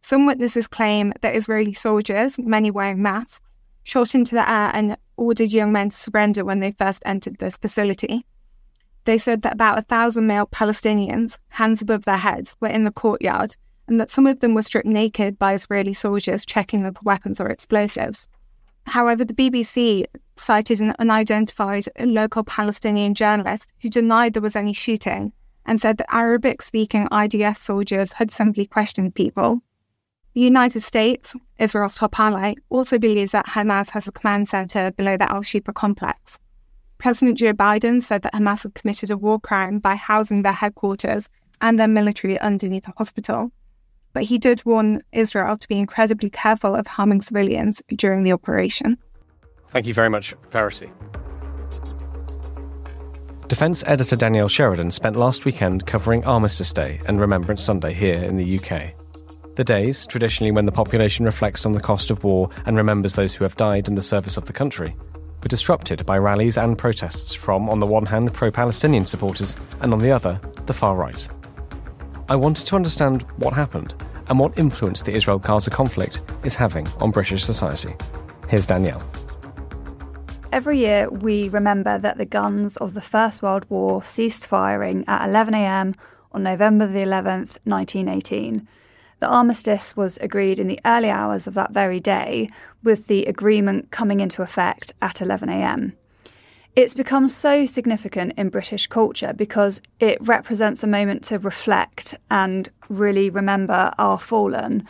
Some 0.00 0.26
witnesses 0.26 0.68
claim 0.68 1.12
that 1.22 1.34
Israeli 1.34 1.72
soldiers, 1.72 2.38
many 2.38 2.70
wearing 2.70 3.02
masks, 3.02 3.40
shot 3.82 4.14
into 4.14 4.34
the 4.34 4.48
air 4.48 4.70
and 4.72 4.96
ordered 5.16 5.52
young 5.52 5.72
men 5.72 5.90
to 5.90 5.96
surrender 5.96 6.44
when 6.44 6.60
they 6.60 6.72
first 6.72 7.02
entered 7.04 7.38
this 7.38 7.56
facility. 7.56 8.24
They 9.04 9.18
said 9.18 9.42
that 9.42 9.54
about 9.54 9.78
a 9.78 9.82
thousand 9.82 10.26
male 10.26 10.46
Palestinians, 10.46 11.38
hands 11.48 11.82
above 11.82 12.04
their 12.04 12.16
heads, 12.16 12.56
were 12.60 12.68
in 12.68 12.84
the 12.84 12.90
courtyard, 12.90 13.56
and 13.86 14.00
that 14.00 14.10
some 14.10 14.26
of 14.26 14.40
them 14.40 14.54
were 14.54 14.62
stripped 14.62 14.86
naked 14.86 15.38
by 15.38 15.52
Israeli 15.52 15.92
soldiers 15.92 16.46
checking 16.46 16.82
them 16.82 16.94
for 16.94 17.02
weapons 17.02 17.40
or 17.40 17.48
explosives. 17.48 18.28
However, 18.86 19.24
the 19.24 19.34
BBC 19.34 20.04
cited 20.36 20.80
an 20.80 20.94
unidentified 20.98 21.86
local 22.00 22.44
Palestinian 22.44 23.14
journalist 23.14 23.72
who 23.80 23.88
denied 23.88 24.34
there 24.34 24.42
was 24.42 24.56
any 24.56 24.72
shooting 24.72 25.32
and 25.66 25.80
said 25.80 25.96
that 25.98 26.14
Arabic 26.14 26.62
speaking 26.62 27.08
IDF 27.08 27.56
soldiers 27.56 28.14
had 28.14 28.30
simply 28.30 28.66
questioned 28.66 29.14
people. 29.14 29.62
The 30.34 30.40
United 30.40 30.80
States, 30.80 31.34
Israel's 31.58 31.94
top 31.94 32.18
ally, 32.18 32.54
also 32.68 32.98
believes 32.98 33.32
that 33.32 33.46
Hamas 33.46 33.90
has 33.90 34.08
a 34.08 34.12
command 34.12 34.48
center 34.48 34.90
below 34.90 35.16
the 35.16 35.30
Al 35.30 35.42
Shifa 35.42 35.72
complex. 35.72 36.38
President 36.98 37.38
Joe 37.38 37.52
Biden 37.52 38.02
said 38.02 38.22
that 38.22 38.34
Hamas 38.34 38.64
had 38.64 38.74
committed 38.74 39.10
a 39.10 39.16
war 39.16 39.38
crime 39.38 39.78
by 39.78 39.94
housing 39.94 40.42
their 40.42 40.52
headquarters 40.52 41.30
and 41.60 41.78
their 41.78 41.88
military 41.88 42.38
underneath 42.40 42.88
a 42.88 42.94
hospital. 42.96 43.52
But 44.14 44.22
he 44.22 44.38
did 44.38 44.64
warn 44.64 45.02
Israel 45.12 45.58
to 45.58 45.68
be 45.68 45.78
incredibly 45.78 46.30
careful 46.30 46.74
of 46.74 46.86
harming 46.86 47.20
civilians 47.20 47.82
during 47.94 48.22
the 48.22 48.32
operation. 48.32 48.96
Thank 49.68 49.86
you 49.86 49.92
very 49.92 50.08
much, 50.08 50.34
Verity. 50.50 50.90
Defence 53.48 53.84
editor 53.86 54.16
Danielle 54.16 54.48
Sheridan 54.48 54.90
spent 54.90 55.16
last 55.16 55.44
weekend 55.44 55.84
covering 55.84 56.24
Armistice 56.24 56.72
Day 56.72 57.00
and 57.06 57.20
Remembrance 57.20 57.62
Sunday 57.62 57.92
here 57.92 58.22
in 58.22 58.38
the 58.38 58.58
UK. 58.58 58.94
The 59.56 59.64
days, 59.64 60.06
traditionally 60.06 60.50
when 60.50 60.66
the 60.66 60.72
population 60.72 61.24
reflects 61.24 61.66
on 61.66 61.72
the 61.72 61.80
cost 61.80 62.10
of 62.10 62.24
war 62.24 62.48
and 62.66 62.76
remembers 62.76 63.14
those 63.14 63.34
who 63.34 63.44
have 63.44 63.56
died 63.56 63.86
in 63.86 63.96
the 63.96 64.02
service 64.02 64.36
of 64.36 64.46
the 64.46 64.52
country, 64.52 64.96
were 65.42 65.48
disrupted 65.48 66.06
by 66.06 66.18
rallies 66.18 66.56
and 66.56 66.78
protests 66.78 67.34
from, 67.34 67.68
on 67.68 67.80
the 67.80 67.86
one 67.86 68.06
hand, 68.06 68.32
pro 68.32 68.50
Palestinian 68.50 69.04
supporters 69.04 69.54
and 69.80 69.92
on 69.92 69.98
the 69.98 70.10
other, 70.10 70.40
the 70.66 70.74
far 70.74 70.96
right. 70.96 71.28
I 72.26 72.36
wanted 72.36 72.66
to 72.68 72.76
understand 72.76 73.22
what 73.36 73.52
happened 73.52 73.94
and 74.28 74.38
what 74.38 74.58
influence 74.58 75.02
the 75.02 75.12
Israel 75.12 75.38
Gaza 75.38 75.70
conflict 75.70 76.22
is 76.42 76.56
having 76.56 76.88
on 76.98 77.10
British 77.10 77.44
society. 77.44 77.94
Here's 78.48 78.66
Danielle. 78.66 79.02
Every 80.50 80.78
year, 80.78 81.10
we 81.10 81.50
remember 81.50 81.98
that 81.98 82.16
the 82.16 82.24
guns 82.24 82.78
of 82.78 82.94
the 82.94 83.02
First 83.02 83.42
World 83.42 83.66
War 83.68 84.02
ceased 84.02 84.46
firing 84.46 85.04
at 85.06 85.28
11am 85.28 85.96
on 86.32 86.42
November 86.42 86.86
the 86.86 87.00
11th, 87.00 87.58
1918. 87.64 88.66
The 89.18 89.26
armistice 89.26 89.94
was 89.94 90.16
agreed 90.18 90.58
in 90.58 90.66
the 90.66 90.80
early 90.86 91.10
hours 91.10 91.46
of 91.46 91.54
that 91.54 91.72
very 91.72 92.00
day, 92.00 92.48
with 92.82 93.06
the 93.06 93.26
agreement 93.26 93.90
coming 93.90 94.20
into 94.20 94.42
effect 94.42 94.94
at 95.02 95.16
11am. 95.16 95.92
It's 96.76 96.94
become 96.94 97.28
so 97.28 97.66
significant 97.66 98.32
in 98.36 98.48
British 98.48 98.88
culture 98.88 99.32
because 99.32 99.80
it 100.00 100.18
represents 100.20 100.82
a 100.82 100.88
moment 100.88 101.22
to 101.24 101.38
reflect 101.38 102.16
and 102.32 102.68
really 102.88 103.30
remember 103.30 103.92
our 103.96 104.18
fallen. 104.18 104.84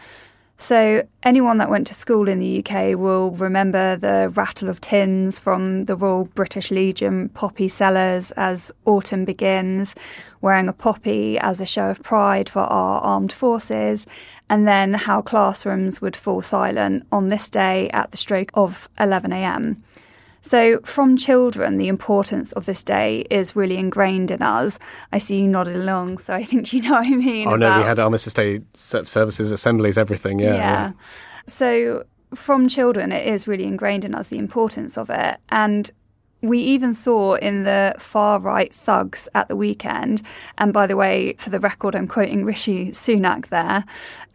So, 0.57 1.07
anyone 1.25 1.59
that 1.59 1.69
went 1.69 1.87
to 1.89 1.95
school 1.95 2.27
in 2.27 2.39
the 2.39 2.65
UK 2.65 2.97
will 2.97 3.33
remember 3.33 3.97
the 3.97 4.31
rattle 4.35 4.71
of 4.71 4.81
tins 4.81 5.39
from 5.39 5.85
the 5.85 5.95
Royal 5.95 6.25
British 6.25 6.71
Legion 6.71 7.29
poppy 7.31 7.69
sellers 7.69 8.31
as 8.31 8.73
autumn 8.87 9.27
begins, 9.27 9.95
wearing 10.41 10.69
a 10.69 10.73
poppy 10.73 11.39
as 11.39 11.61
a 11.61 11.67
show 11.67 11.91
of 11.91 12.03
pride 12.03 12.49
for 12.49 12.61
our 12.61 13.03
armed 13.03 13.33
forces, 13.33 14.07
and 14.49 14.67
then 14.67 14.95
how 14.95 15.21
classrooms 15.21 16.01
would 16.01 16.17
fall 16.17 16.41
silent 16.41 17.05
on 17.13 17.29
this 17.29 17.51
day 17.51 17.91
at 17.91 18.11
the 18.11 18.17
stroke 18.17 18.53
of 18.55 18.89
11am. 18.99 19.77
So, 20.47 20.79
from 20.85 21.17
children, 21.17 21.79
the 21.79 21.89
importance 21.89 22.53
of 22.53 22.67
this 22.67 22.85
day 22.85 23.25
is 23.31 23.57
really 23.57 23.79
ingrained 23.79 24.31
in 24.31 24.43
us. 24.43 24.79
I 25.11 25.17
see 25.17 25.39
you 25.41 25.49
nodding 25.49 25.77
along, 25.77 26.19
so 26.19 26.35
I 26.35 26.45
think 26.45 26.71
you 26.75 26.83
know 26.83 26.93
what 26.93 27.07
I 27.07 27.13
mean. 27.13 27.49
Oh, 27.49 27.57
no, 27.57 27.79
we 27.79 27.83
had 27.83 27.99
Armistice 27.99 28.35
Day 28.35 28.61
services, 28.75 29.51
assemblies, 29.51 29.97
everything. 29.97 30.41
Yeah, 30.41 30.55
yeah. 30.55 30.59
yeah. 30.59 30.93
So, 31.47 32.05
from 32.35 32.69
children, 32.69 33.11
it 33.11 33.27
is 33.27 33.49
really 33.49 33.65
ingrained 33.65 34.05
in 34.05 34.15
us 34.15 34.29
the 34.29 34.37
importance 34.37 34.99
of 34.99 35.09
it. 35.09 35.39
And 35.49 35.91
we 36.45 36.59
even 36.59 36.95
saw 36.95 37.35
in 37.35 37.65
the 37.65 37.95
far 37.99 38.39
right 38.39 38.75
thugs 38.75 39.29
at 39.35 39.49
the 39.49 39.57
weekend, 39.57 40.23
and 40.59 40.73
by 40.73 40.87
the 40.87 40.97
way, 40.97 41.35
for 41.39 41.51
the 41.51 41.61
record, 41.61 41.95
I'm 41.95 42.09
quoting 42.09 42.45
Rishi 42.45 42.91
Sunak 42.91 43.49
there, 43.49 43.85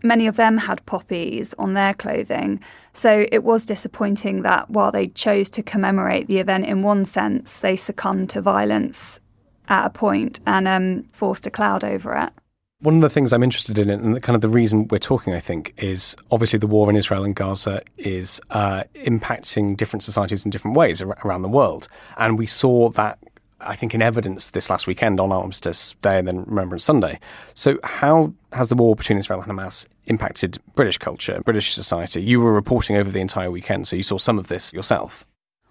many 0.04 0.28
of 0.28 0.36
them 0.36 0.58
had 0.58 0.86
poppies 0.86 1.54
on 1.58 1.74
their 1.74 1.94
clothing. 1.94 2.60
So 2.94 3.26
it 3.32 3.44
was 3.44 3.66
disappointing 3.66 4.42
that 4.42 4.70
while 4.70 4.92
they 4.92 5.08
chose 5.08 5.50
to 5.52 5.64
commemorate 5.64 6.28
the 6.28 6.40
event 6.40 6.66
in 6.66 6.84
one 6.84 7.06
sense, 7.06 7.60
they 7.60 7.76
succumbed 7.76 8.30
to 8.32 8.42
violence 8.42 9.20
at 9.68 9.86
a 9.86 9.90
point 9.90 10.40
and 10.46 10.68
um, 10.68 11.04
forced 11.14 11.46
a 11.48 11.52
cloud 11.52 11.84
over 11.84 12.16
it. 12.16 12.34
One 12.82 12.96
of 12.96 13.02
the 13.02 13.10
things 13.10 13.34
I'm 13.34 13.44
interested 13.44 13.78
in, 13.78 13.90
and 13.90 14.24
kind 14.24 14.36
of 14.36 14.42
the 14.42 14.48
reason 14.48 14.88
we're 14.88 15.00
talking, 15.00 15.34
I 15.34 15.42
think, 15.42 15.74
is 15.76 16.16
obviously 16.32 16.60
the 16.60 16.68
war 16.68 16.90
in 16.90 16.96
Israel 16.96 17.26
and 17.26 17.36
Gaza 17.36 17.82
is 17.98 18.40
uh, 18.52 18.84
impacting 18.96 19.76
different 19.76 20.02
societies 20.02 20.46
in 20.46 20.50
different 20.50 20.78
ways 20.78 21.02
around 21.02 21.42
the 21.42 21.50
world. 21.50 21.90
And 22.16 22.40
we 22.40 22.46
saw 22.46 22.88
that, 22.92 23.20
I 23.60 23.76
think, 23.76 23.94
in 23.94 24.02
evidence 24.02 24.52
this 24.52 24.70
last 24.70 24.88
weekend 24.88 25.20
on 25.20 25.34
Armistice 25.34 25.94
Day 26.02 26.20
and 26.20 26.28
then 26.30 26.46
Remembrance 26.46 26.86
Sunday. 26.86 27.20
So, 27.54 27.80
how 27.84 28.34
has 28.54 28.70
the 28.70 28.76
war 28.76 28.96
between 28.96 29.18
Israel 29.18 29.42
and 29.42 29.52
Hamas 29.52 29.86
impacted 30.06 30.58
British 30.76 31.00
culture, 31.00 31.42
British 31.44 31.74
society? 31.74 32.22
You 32.22 32.40
were 32.40 32.54
reporting 32.54 32.96
over 32.96 33.12
the 33.12 33.20
entire 33.20 33.52
weekend, 33.52 33.90
so 33.90 33.98
you 33.98 34.04
saw 34.04 34.18
some 34.18 34.40
of 34.40 34.48
this 34.48 34.72
yourself. 34.74 35.28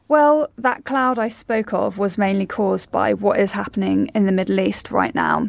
Well, 0.09 0.51
that 0.59 0.85
cloud 0.85 1.19
I 1.19 1.31
spoke 1.31 1.73
of 1.73 1.97
was 1.97 2.19
mainly 2.19 2.45
caused 2.45 2.91
by 2.91 3.15
what 3.15 3.41
is 3.41 3.53
happening 3.53 4.09
in 4.15 4.27
the 4.27 4.33
Middle 4.33 4.61
East 4.61 4.91
right 4.91 5.15
now. 5.15 5.49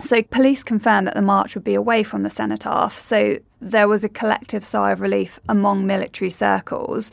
So, 0.00 0.22
police 0.22 0.62
confirmed 0.62 1.08
that 1.08 1.14
the 1.14 1.22
march 1.22 1.54
would 1.54 1.64
be 1.64 1.74
away 1.74 2.02
from 2.02 2.22
the 2.22 2.30
cenotaph. 2.30 2.98
So, 2.98 3.38
there 3.60 3.88
was 3.88 4.04
a 4.04 4.08
collective 4.08 4.64
sigh 4.64 4.92
of 4.92 5.00
relief 5.00 5.40
among 5.48 5.86
military 5.86 6.30
circles. 6.30 7.10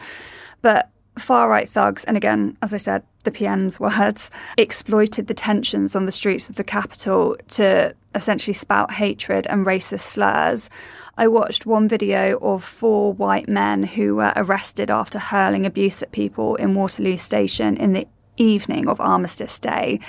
But 0.62 0.90
far 1.18 1.50
right 1.50 1.68
thugs, 1.68 2.04
and 2.04 2.18
again, 2.18 2.58
as 2.62 2.74
I 2.74 2.78
said, 2.78 3.04
the 3.24 3.32
PM's 3.32 3.80
words, 3.80 4.30
exploited 4.58 5.28
the 5.28 5.34
tensions 5.34 5.96
on 5.96 6.06
the 6.06 6.12
streets 6.12 6.50
of 6.50 6.56
the 6.56 6.64
capital 6.64 7.38
to 7.50 7.96
essentially 8.14 8.54
spout 8.54 8.92
hatred 8.92 9.48
and 9.48 9.66
racist 9.66 10.02
slurs. 10.02 10.70
I 11.18 11.28
watched 11.28 11.66
one 11.66 11.88
video 11.88 12.38
of 12.40 12.64
four 12.64 13.14
white 13.14 13.50
men 13.50 13.84
who 13.84 14.16
were 14.16 14.34
arrested 14.36 14.92
after 14.92 15.20
hurling 15.20 15.66
abuse 15.66 16.04
at 16.04 16.12
people 16.12 16.56
in 16.56 16.76
Waterloo 16.76 17.18
Station 17.18 17.78
in 17.78 17.94
the 17.94 18.08
evening 18.38 18.88
of 18.88 19.00
Armistice 19.00 19.60
Day. 19.60 20.00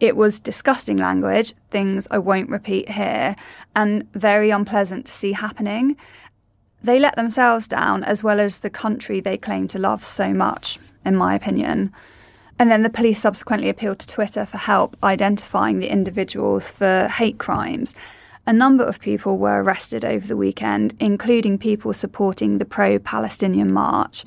It 0.00 0.16
was 0.16 0.40
disgusting 0.40 0.96
language, 0.96 1.54
things 1.70 2.06
I 2.10 2.18
won't 2.18 2.50
repeat 2.50 2.88
here, 2.88 3.36
and 3.74 4.10
very 4.12 4.50
unpleasant 4.50 5.06
to 5.06 5.12
see 5.12 5.32
happening. 5.32 5.96
They 6.82 6.98
let 6.98 7.16
themselves 7.16 7.68
down 7.68 8.04
as 8.04 8.24
well 8.24 8.40
as 8.40 8.58
the 8.58 8.70
country 8.70 9.20
they 9.20 9.36
claim 9.36 9.68
to 9.68 9.78
love 9.78 10.04
so 10.04 10.32
much, 10.32 10.78
in 11.04 11.16
my 11.16 11.34
opinion. 11.34 11.92
And 12.58 12.70
then 12.70 12.82
the 12.82 12.90
police 12.90 13.20
subsequently 13.20 13.68
appealed 13.68 13.98
to 14.00 14.06
Twitter 14.06 14.44
for 14.46 14.58
help 14.58 14.96
identifying 15.02 15.78
the 15.78 15.88
individuals 15.88 16.70
for 16.70 17.08
hate 17.08 17.38
crimes. 17.38 17.94
A 18.46 18.52
number 18.52 18.84
of 18.84 19.00
people 19.00 19.38
were 19.38 19.62
arrested 19.62 20.04
over 20.04 20.26
the 20.26 20.36
weekend, 20.36 20.94
including 20.98 21.56
people 21.58 21.92
supporting 21.92 22.58
the 22.58 22.64
pro 22.64 22.98
Palestinian 22.98 23.72
march. 23.72 24.24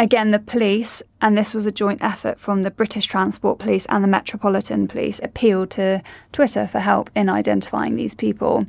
Again, 0.00 0.30
the 0.30 0.38
police, 0.38 1.02
and 1.20 1.36
this 1.36 1.52
was 1.52 1.66
a 1.66 1.70
joint 1.70 2.02
effort 2.02 2.40
from 2.40 2.62
the 2.62 2.70
British 2.70 3.04
Transport 3.04 3.58
Police 3.58 3.84
and 3.90 4.02
the 4.02 4.08
Metropolitan 4.08 4.88
Police, 4.88 5.20
appealed 5.22 5.70
to 5.72 6.02
Twitter 6.32 6.66
for 6.66 6.78
help 6.78 7.10
in 7.14 7.28
identifying 7.28 7.96
these 7.96 8.14
people. 8.14 8.64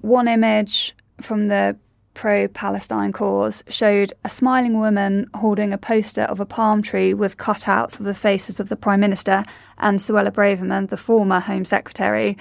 One 0.00 0.28
image 0.28 0.96
from 1.20 1.48
the 1.48 1.76
pro 2.14 2.48
Palestine 2.48 3.12
cause 3.12 3.62
showed 3.68 4.14
a 4.24 4.30
smiling 4.30 4.80
woman 4.80 5.28
holding 5.34 5.74
a 5.74 5.78
poster 5.78 6.22
of 6.22 6.40
a 6.40 6.46
palm 6.46 6.80
tree 6.80 7.12
with 7.12 7.36
cutouts 7.36 8.00
of 8.00 8.06
the 8.06 8.14
faces 8.14 8.58
of 8.58 8.70
the 8.70 8.76
Prime 8.76 9.00
Minister 9.00 9.44
and 9.76 9.98
Suella 9.98 10.30
Braverman, 10.30 10.88
the 10.88 10.96
former 10.96 11.40
Home 11.40 11.66
Secretary, 11.66 12.38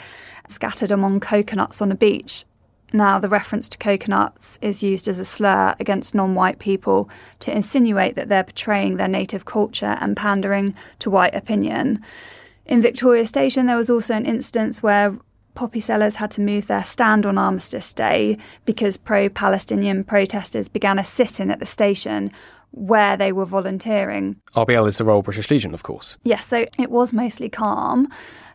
scattered 0.48 0.92
among 0.92 1.20
coconuts 1.20 1.82
on 1.82 1.92
a 1.92 1.96
beach 1.96 2.46
now, 2.92 3.20
the 3.20 3.30
reference 3.30 3.70
to 3.70 3.78
coconuts 3.78 4.58
is 4.62 4.82
used 4.82 5.08
as 5.08 5.20
a 5.20 5.26
slur 5.26 5.76
against 5.80 6.16
non 6.16 6.36
white 6.36 6.60
people 6.60 7.10
to 7.40 7.56
insinuate 7.56 8.16
that 8.16 8.30
they're 8.30 8.44
betraying 8.44 8.98
their 8.98 9.08
native 9.08 9.46
culture 9.46 9.98
and 10.00 10.18
pandering 10.18 10.74
to 11.00 11.10
white 11.10 11.36
opinion. 11.36 12.04
In 12.66 12.82
Victoria 12.82 13.26
Station, 13.26 13.66
there 13.66 13.78
was 13.78 13.90
also 13.90 14.14
an 14.14 14.26
instance 14.26 14.82
where 14.82 15.18
poppy 15.56 15.80
sellers 15.80 16.16
had 16.16 16.32
to 16.32 16.42
move 16.42 16.68
their 16.68 16.84
stand 16.84 17.26
on 17.26 17.38
Armistice 17.38 17.94
Day 17.94 18.38
because 18.66 18.98
pro 18.98 19.30
Palestinian 19.30 20.04
protesters 20.04 20.68
began 20.68 20.98
a 20.98 21.04
sit 21.04 21.40
in 21.40 21.52
at 21.52 21.60
the 21.60 21.66
station 21.66 22.32
where 22.72 23.18
they 23.18 23.32
were 23.32 23.46
volunteering. 23.46 24.36
RBL 24.56 24.88
is 24.88 25.00
the 25.00 25.04
Royal 25.04 25.22
British 25.24 25.50
Legion, 25.50 25.74
of 25.74 25.84
course. 25.84 26.18
Yes, 26.24 26.46
so 26.46 26.66
it 26.78 26.92
was 26.92 27.12
mostly 27.12 27.50
calm. 27.50 28.08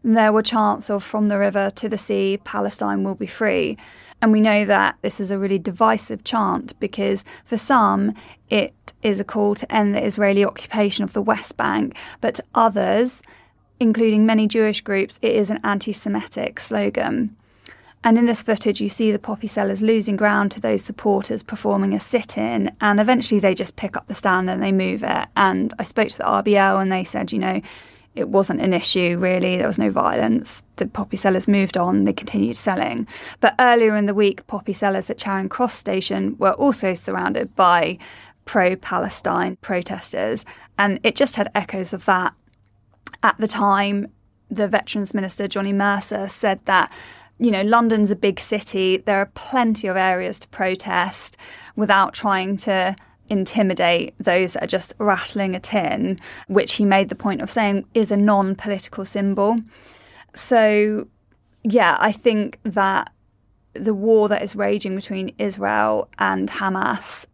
There 0.05 0.33
were 0.33 0.43
chants 0.43 0.91
of 0.91 1.03
from 1.03 1.29
the 1.29 1.39
river 1.39 1.71
to 1.71 1.89
the 1.89 1.99
sea, 1.99 2.39
Palestine 2.45 3.05
will 3.05 3.15
be 3.15 3.27
free. 3.27 3.77
And 4.25 4.33
we 4.33 4.41
know 4.41 4.65
that 4.65 4.97
this 5.03 5.21
is 5.21 5.31
a 5.31 5.37
really 5.37 5.59
divisive 5.59 6.25
chant 6.25 6.73
because 6.81 7.27
for 7.45 7.59
some, 7.59 8.15
it 8.49 8.73
is 9.03 9.21
a 9.21 9.25
call 9.25 9.55
to 9.55 9.71
end 9.71 9.95
the 9.95 10.03
Israeli 10.03 10.47
occupation 10.47 11.05
of 11.05 11.13
the 11.13 11.21
West 11.21 11.59
Bank, 11.59 11.95
but 12.23 12.37
to 12.37 12.45
others, 12.55 13.23
including 13.81 14.25
many 14.25 14.49
Jewish 14.49 14.81
groups, 14.81 15.19
it 15.21 15.37
is 15.37 15.51
an 15.51 15.61
anti 15.63 15.93
Semitic 15.93 16.59
slogan. 16.59 17.37
And 18.03 18.17
in 18.17 18.25
this 18.25 18.41
footage, 18.41 18.81
you 18.81 18.89
see 18.89 19.13
the 19.13 19.19
poppy 19.19 19.47
sellers 19.47 19.83
losing 19.83 20.17
ground 20.17 20.53
to 20.53 20.61
those 20.63 20.83
supporters 20.83 21.43
performing 21.43 21.93
a 21.93 22.01
sit 22.01 22.39
in, 22.39 22.75
and 22.81 23.01
eventually 23.01 23.41
they 23.41 23.55
just 23.55 23.77
pick 23.77 23.95
up 23.95 24.07
the 24.07 24.15
stand 24.15 24.49
and 24.49 24.63
they 24.63 24.73
move 24.73 25.05
it. 25.05 25.29
And 25.37 25.75
I 25.79 25.83
spoke 25.83 26.09
to 26.09 26.17
the 26.17 26.25
RBL, 26.25 26.81
and 26.81 26.91
they 26.91 27.05
said, 27.05 27.31
you 27.31 27.41
know, 27.41 27.61
it 28.15 28.29
wasn't 28.29 28.61
an 28.61 28.73
issue 28.73 29.19
really. 29.19 29.57
There 29.57 29.67
was 29.67 29.79
no 29.79 29.91
violence. 29.91 30.63
The 30.77 30.87
poppy 30.87 31.17
sellers 31.17 31.49
moved 31.49 31.77
on. 31.77 32.05
They 32.05 32.13
continued 32.13 32.57
selling. 32.57 33.09
But 33.41 33.55
earlier 33.59 33.97
in 33.97 34.07
the 34.07 34.15
week, 34.15 34.47
poppy 34.47 34.73
sellers 34.73 35.11
at 35.11 35.19
Charing 35.19 35.49
Cross 35.49 35.75
station 35.75 36.37
were 36.39 36.53
also 36.53 36.95
surrounded 36.95 37.55
by 37.57 37.99
pro 38.45 38.77
Palestine 38.77 39.57
protesters. 39.63 40.45
And 40.79 41.01
it 41.03 41.17
just 41.17 41.37
had 41.37 41.51
echoes 41.55 41.93
of 41.93 42.05
that. 42.05 42.35
At 43.23 43.39
the 43.39 43.49
time, 43.49 44.09
the 44.51 44.69
Veterans 44.69 45.15
Minister, 45.15 45.49
Johnny 45.49 45.73
Mercer, 45.73 46.29
said 46.29 46.61
that 46.67 46.93
you 47.39 47.51
know, 47.51 47.63
London's 47.63 48.13
a 48.13 48.17
big 48.17 48.39
city. 48.39 48.99
There 48.99 49.19
are 49.19 49.31
plenty 49.35 49.89
of 49.89 49.97
areas 49.97 50.39
to 50.39 50.49
protest 50.49 51.37
without 51.75 52.15
trying 52.15 52.57
to 52.59 52.95
intimidate 53.29 54.15
those 54.19 54.53
that 54.53 54.65
are 54.65 54.69
just 54.69 54.95
rattling 54.99 55.55
a 55.55 55.61
tin, 55.61 56.19
which 56.49 56.75
he 56.75 56.85
made 56.85 57.09
the 57.09 57.15
point 57.15 57.41
of 57.41 57.51
saying 57.51 57.85
is 57.95 58.11
a 58.11 58.17
non 58.17 58.55
political 58.55 59.05
symbol. 59.05 59.57
So, 60.35 61.07
yeah, 61.63 61.97
I 61.99 62.13
think 62.13 62.59
that 62.65 63.11
the 63.75 63.95
war 63.95 64.29
that 64.29 64.43
is 64.43 64.55
raging 64.55 64.95
between 64.95 65.35
Israel 65.39 66.09
and 66.19 66.51
Hamas 66.51 67.27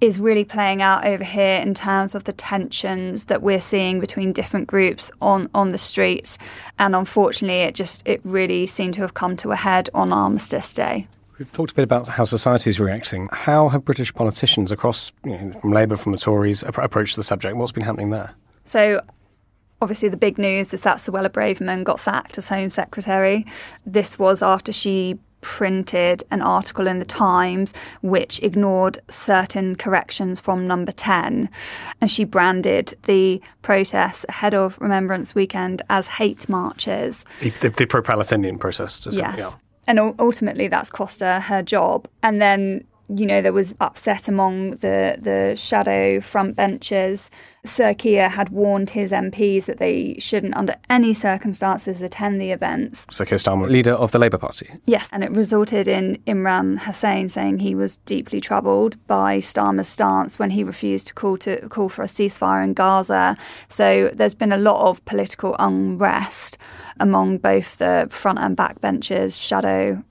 is 0.00 0.20
really 0.20 0.44
playing 0.44 0.80
out 0.80 1.04
over 1.04 1.24
here 1.24 1.56
in 1.56 1.74
terms 1.74 2.14
of 2.14 2.24
the 2.24 2.32
tensions 2.32 3.24
that 3.24 3.42
we're 3.42 3.60
seeing 3.60 3.98
between 3.98 4.32
different 4.32 4.68
groups 4.68 5.10
on, 5.20 5.50
on 5.54 5.70
the 5.70 5.78
streets. 5.78 6.38
And 6.78 6.94
unfortunately, 6.94 7.62
it 7.62 7.74
just 7.74 8.06
it 8.06 8.20
really 8.22 8.66
seemed 8.66 8.94
to 8.94 9.02
have 9.02 9.14
come 9.14 9.36
to 9.38 9.50
a 9.50 9.56
head 9.56 9.90
on 9.94 10.12
Armistice 10.12 10.72
Day. 10.72 11.08
We've 11.38 11.52
talked 11.52 11.70
a 11.70 11.74
bit 11.74 11.84
about 11.84 12.08
how 12.08 12.24
society 12.24 12.68
is 12.68 12.80
reacting. 12.80 13.28
How 13.32 13.68
have 13.68 13.84
British 13.84 14.12
politicians 14.12 14.72
across, 14.72 15.12
you 15.24 15.38
know, 15.38 15.52
from 15.60 15.72
Labour, 15.72 15.96
from 15.96 16.12
the 16.12 16.18
Tories, 16.18 16.64
approached 16.64 17.14
the 17.14 17.22
subject? 17.22 17.56
What's 17.56 17.70
been 17.70 17.84
happening 17.84 18.10
there? 18.10 18.34
So, 18.64 19.00
obviously, 19.80 20.08
the 20.08 20.16
big 20.16 20.36
news 20.38 20.74
is 20.74 20.82
that 20.82 20.98
Suella 20.98 21.28
Braverman 21.28 21.84
got 21.84 22.00
sacked 22.00 22.38
as 22.38 22.48
Home 22.48 22.70
Secretary. 22.70 23.46
This 23.86 24.18
was 24.18 24.42
after 24.42 24.72
she 24.72 25.18
printed 25.40 26.24
an 26.32 26.42
article 26.42 26.88
in 26.88 26.98
the 26.98 27.04
Times 27.04 27.72
which 28.02 28.42
ignored 28.42 28.98
certain 29.08 29.76
corrections 29.76 30.40
from 30.40 30.66
number 30.66 30.90
10. 30.90 31.48
And 32.00 32.10
she 32.10 32.24
branded 32.24 32.94
the 33.04 33.40
protests 33.62 34.26
ahead 34.28 34.54
of 34.54 34.76
Remembrance 34.80 35.36
Weekend 35.36 35.82
as 35.90 36.08
hate 36.08 36.48
marches. 36.48 37.24
The, 37.40 37.50
the, 37.50 37.70
the 37.70 37.86
pro 37.86 38.02
Palestinian 38.02 38.58
protests, 38.58 39.06
yes. 39.16 39.36
Yeah. 39.38 39.52
And 39.88 40.14
ultimately, 40.20 40.68
that's 40.68 40.90
cost 40.90 41.20
her 41.20 41.40
her 41.40 41.62
job. 41.62 42.06
And 42.22 42.40
then 42.40 42.84
you 43.08 43.24
know, 43.24 43.40
there 43.40 43.52
was 43.52 43.74
upset 43.80 44.28
among 44.28 44.72
the, 44.72 45.16
the 45.18 45.54
shadow 45.56 46.20
front 46.20 46.56
benchers. 46.56 47.30
Sir 47.64 47.94
Keir 47.94 48.28
had 48.28 48.50
warned 48.50 48.90
his 48.90 49.12
MPs 49.12 49.64
that 49.64 49.78
they 49.78 50.16
shouldn't, 50.18 50.56
under 50.56 50.76
any 50.90 51.14
circumstances, 51.14 52.02
attend 52.02 52.40
the 52.40 52.50
events. 52.50 53.06
Sir 53.10 53.24
Keir 53.24 53.38
Starmer, 53.38 53.68
leader 53.68 53.92
of 53.92 54.12
the 54.12 54.18
Labour 54.18 54.38
Party. 54.38 54.70
Yes, 54.84 55.08
and 55.10 55.24
it 55.24 55.30
resulted 55.32 55.88
in 55.88 56.18
Imran 56.26 56.78
Hussain 56.78 57.28
saying 57.28 57.60
he 57.60 57.74
was 57.74 57.96
deeply 57.98 58.40
troubled 58.40 58.96
by 59.06 59.38
Starmer's 59.38 59.88
stance 59.88 60.38
when 60.38 60.50
he 60.50 60.62
refused 60.62 61.08
to 61.08 61.14
call 61.14 61.38
to 61.38 61.66
call 61.68 61.88
for 61.88 62.02
a 62.02 62.06
ceasefire 62.06 62.62
in 62.62 62.74
Gaza. 62.74 63.36
So 63.68 64.10
there's 64.12 64.34
been 64.34 64.52
a 64.52 64.58
lot 64.58 64.86
of 64.86 65.02
political 65.06 65.56
unrest 65.58 66.58
among 67.00 67.38
both 67.38 67.78
the 67.78 68.06
front 68.10 68.38
and 68.38 68.56
back 68.56 68.80
benches, 68.80 69.38
shadow 69.38 70.02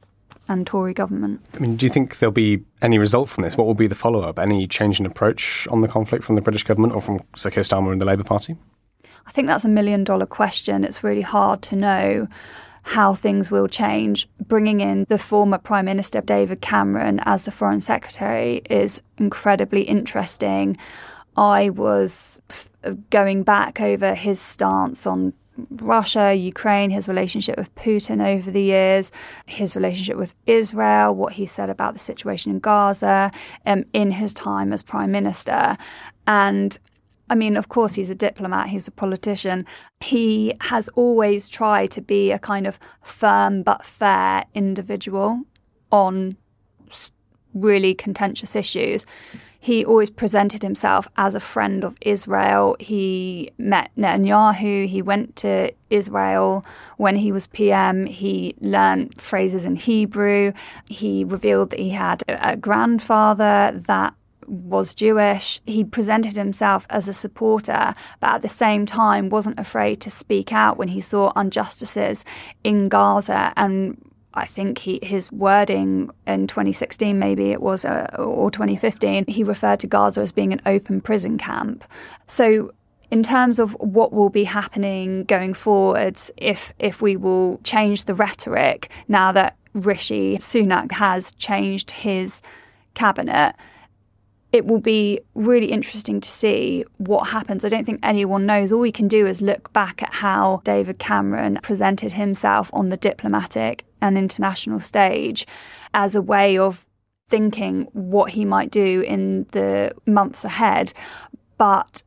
and 0.48 0.66
Tory 0.66 0.94
government. 0.94 1.42
I 1.54 1.60
mean, 1.60 1.76
do 1.76 1.86
you 1.86 1.90
think 1.90 2.20
there'll 2.20 2.32
be 2.32 2.64
any 2.82 2.98
result 2.98 3.30
from 3.30 3.44
this? 3.44 3.58
What 3.58 3.68
will 3.68 3.74
be 3.74 3.88
the 3.88 3.96
follow 3.96 4.22
up? 4.22 4.40
Any 4.40 4.68
change 4.68 5.00
in 5.00 5.06
approach 5.06 5.68
on 5.70 5.82
the 5.82 5.88
conflict 5.88 6.24
from 6.24 6.36
the 6.36 6.42
British 6.42 6.64
government 6.64 6.94
or 6.94 7.02
from 7.02 7.22
Sir 7.36 7.50
Keir 7.50 7.64
Starmer 7.64 7.92
and 7.92 8.02
the 8.02 8.06
Labour 8.06 8.24
Party? 8.24 8.56
I 9.26 9.32
think 9.32 9.48
that's 9.48 9.66
a 9.66 9.70
million 9.70 10.04
dollar 10.04 10.26
question. 10.26 10.84
It's 10.84 11.04
really 11.04 11.22
hard 11.22 11.62
to 11.64 11.76
know 11.76 12.28
how 12.84 13.14
things 13.14 13.52
will 13.52 13.68
change. 13.68 14.30
Bringing 14.48 14.80
in 14.80 15.06
the 15.10 15.18
former 15.18 15.58
Prime 15.58 15.86
Minister 15.86 16.22
David 16.22 16.62
Cameron 16.62 17.20
as 17.26 17.44
the 17.44 17.52
Foreign 17.52 17.82
Secretary 17.82 18.62
is 18.70 19.02
incredibly 19.18 19.82
interesting. 19.82 20.78
I 21.36 21.70
was 21.70 22.40
uh, 22.86 22.94
going 23.10 23.44
back 23.44 23.82
over 23.82 24.16
his 24.16 24.40
stance 24.40 25.06
on 25.06 25.34
Russia, 25.70 26.34
Ukraine, 26.34 26.90
his 26.90 27.08
relationship 27.08 27.58
with 27.58 27.74
Putin 27.76 28.26
over 28.26 28.52
the 28.52 28.62
years, 28.62 29.12
his 29.46 29.76
relationship 29.76 30.18
with 30.18 30.34
Israel, 30.46 31.16
what 31.16 31.34
he 31.34 31.46
said 31.46 31.70
about 31.70 31.94
the 31.94 32.00
situation 32.00 32.52
in 32.52 32.60
Gaza 32.60 33.32
um, 33.66 33.86
in 33.94 34.12
his 34.12 34.34
time 34.34 34.72
as 34.72 34.84
prime 34.84 35.12
minister. 35.12 35.78
And 36.26 36.78
I 37.30 37.36
mean, 37.36 37.58
of 37.58 37.70
course, 37.70 37.96
he's 37.96 38.10
a 38.10 38.16
diplomat, 38.16 38.70
he's 38.70 38.88
a 38.88 38.92
politician. 38.92 39.66
He 40.00 40.54
has 40.62 40.88
always 40.90 41.50
tried 41.50 41.92
to 41.92 42.02
be 42.02 42.32
a 42.32 42.40
kind 42.40 42.66
of 42.66 42.80
firm 43.02 43.64
but 43.64 43.86
fair 43.86 44.46
individual 44.54 45.42
on 45.92 46.38
really 47.54 47.94
contentious 47.94 48.56
issues 48.56 49.06
he 49.68 49.84
always 49.84 50.10
presented 50.10 50.64
himself 50.64 51.10
as 51.18 51.36
a 51.36 51.42
friend 51.42 51.84
of 51.84 51.98
Israel. 52.00 52.78
He 52.80 53.52
met 53.58 53.92
Netanyahu. 53.98 54.88
He 54.88 55.02
went 55.02 55.36
to 55.38 55.74
Israel 55.90 56.66
when 56.96 57.18
he 57.18 57.34
was 57.34 57.48
PM. 57.48 58.06
He 58.06 58.56
learned 58.62 59.22
phrases 59.22 59.66
in 59.66 59.76
Hebrew. 59.76 60.54
He 60.88 61.26
revealed 61.26 61.72
that 61.72 61.80
he 61.80 61.90
had 61.90 62.24
a 62.30 62.56
grandfather 62.56 63.74
that 63.74 64.14
was 64.48 64.96
Jewish. 64.96 65.60
He 65.66 65.84
presented 65.84 66.38
himself 66.38 66.88
as 66.90 67.10
a 67.10 67.14
supporter, 67.14 67.94
but 68.22 68.36
at 68.36 68.42
the 68.44 68.48
same 68.48 68.86
time 68.86 69.28
wasn't 69.28 69.60
afraid 69.60 70.00
to 70.00 70.10
speak 70.10 70.54
out 70.54 70.78
when 70.78 70.88
he 70.88 71.02
saw 71.02 71.34
injustices 71.36 72.24
in 72.64 72.88
Gaza 72.88 73.52
and 73.58 73.98
I 74.38 74.46
think 74.46 74.80
he, 74.80 75.00
his 75.02 75.32
wording 75.32 76.10
in 76.26 76.48
2016, 76.48 77.18
maybe 77.18 77.52
it 77.52 77.62
was, 77.62 77.86
uh, 77.86 78.08
or 78.18 78.52
2015, 78.52 79.26
he 79.28 79.44
referred 79.44 79.80
to 79.82 79.88
Gaza 79.88 80.22
as 80.22 80.32
being 80.32 80.54
an 80.54 80.62
open 80.66 81.02
prison 81.02 81.38
camp. 81.38 81.84
So 82.28 82.72
in 83.10 83.24
terms 83.24 83.60
of 83.60 83.74
what 83.80 84.12
will 84.14 84.30
be 84.30 84.44
happening 84.44 85.24
going 85.24 85.54
forward, 85.54 86.20
if 86.38 86.74
if 86.80 87.02
we 87.02 87.16
will 87.16 87.60
change 87.64 88.06
the 88.06 88.14
rhetoric 88.14 88.90
now 89.08 89.32
that 89.32 89.56
Rishi 89.74 90.38
Sunak 90.38 90.92
has 90.94 91.32
changed 91.34 91.92
his 91.92 92.42
cabinet, 92.94 93.56
it 94.52 94.66
will 94.66 94.80
be 94.80 95.20
really 95.36 95.72
interesting 95.72 96.22
to 96.22 96.30
see 96.30 96.86
what 96.98 97.30
happens. 97.30 97.66
I 97.66 97.70
don't 97.70 97.86
think 97.86 98.00
anyone 98.02 98.46
knows. 98.46 98.72
All 98.72 98.80
we 98.80 98.92
can 98.92 99.08
do 99.08 99.28
is 99.28 99.42
look 99.42 99.72
back 99.74 100.02
at 100.02 100.16
how 100.16 100.62
David 100.64 101.00
Cameron 101.00 101.60
presented 101.62 102.14
himself 102.14 102.70
on 102.74 102.90
the 102.90 102.98
diplomatic 102.98 103.84
and 104.02 104.18
international 104.18 104.80
stage 104.80 105.46
as 105.94 106.16
a 106.16 106.22
way 106.22 106.58
of 106.58 106.86
thinking 107.28 107.90
what 107.92 108.32
he 108.32 108.46
might 108.46 108.72
do 108.72 109.02
in 109.02 109.48
the 109.52 109.92
months 110.06 110.46
ahead. 110.46 110.94
But 111.58 112.04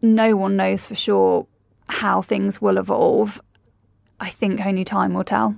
no 0.00 0.36
one 0.36 0.56
knows 0.56 0.86
for 0.86 0.94
sure 0.94 1.46
how 1.88 2.22
things 2.22 2.62
will 2.62 2.78
evolve. 2.78 3.42
I 4.20 4.30
think 4.30 4.64
only 4.64 4.84
time 4.84 5.12
will 5.12 5.24
tell. 5.24 5.56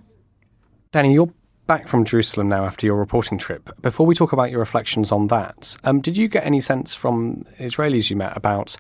Danny, 0.93 1.15
you're 1.15 1.33
back 1.71 1.87
from 1.87 2.05
Jerusalem 2.05 2.49
now 2.49 2.65
after 2.65 2.85
your 2.85 2.97
reporting 2.97 3.39
trip. 3.39 3.71
Before 3.81 4.05
we 4.05 4.17
talk 4.17 4.33
about 4.33 4.51
your 4.51 4.59
reflections 4.59 5.13
on 5.13 5.29
that, 5.29 5.77
um, 5.85 6.01
did 6.01 6.17
you 6.17 6.27
get 6.27 6.45
any 6.45 6.61
sense 6.61 6.97
from 6.97 7.45
Israelis 7.61 8.11
you 8.11 8.17
met 8.17 8.37
about 8.37 8.77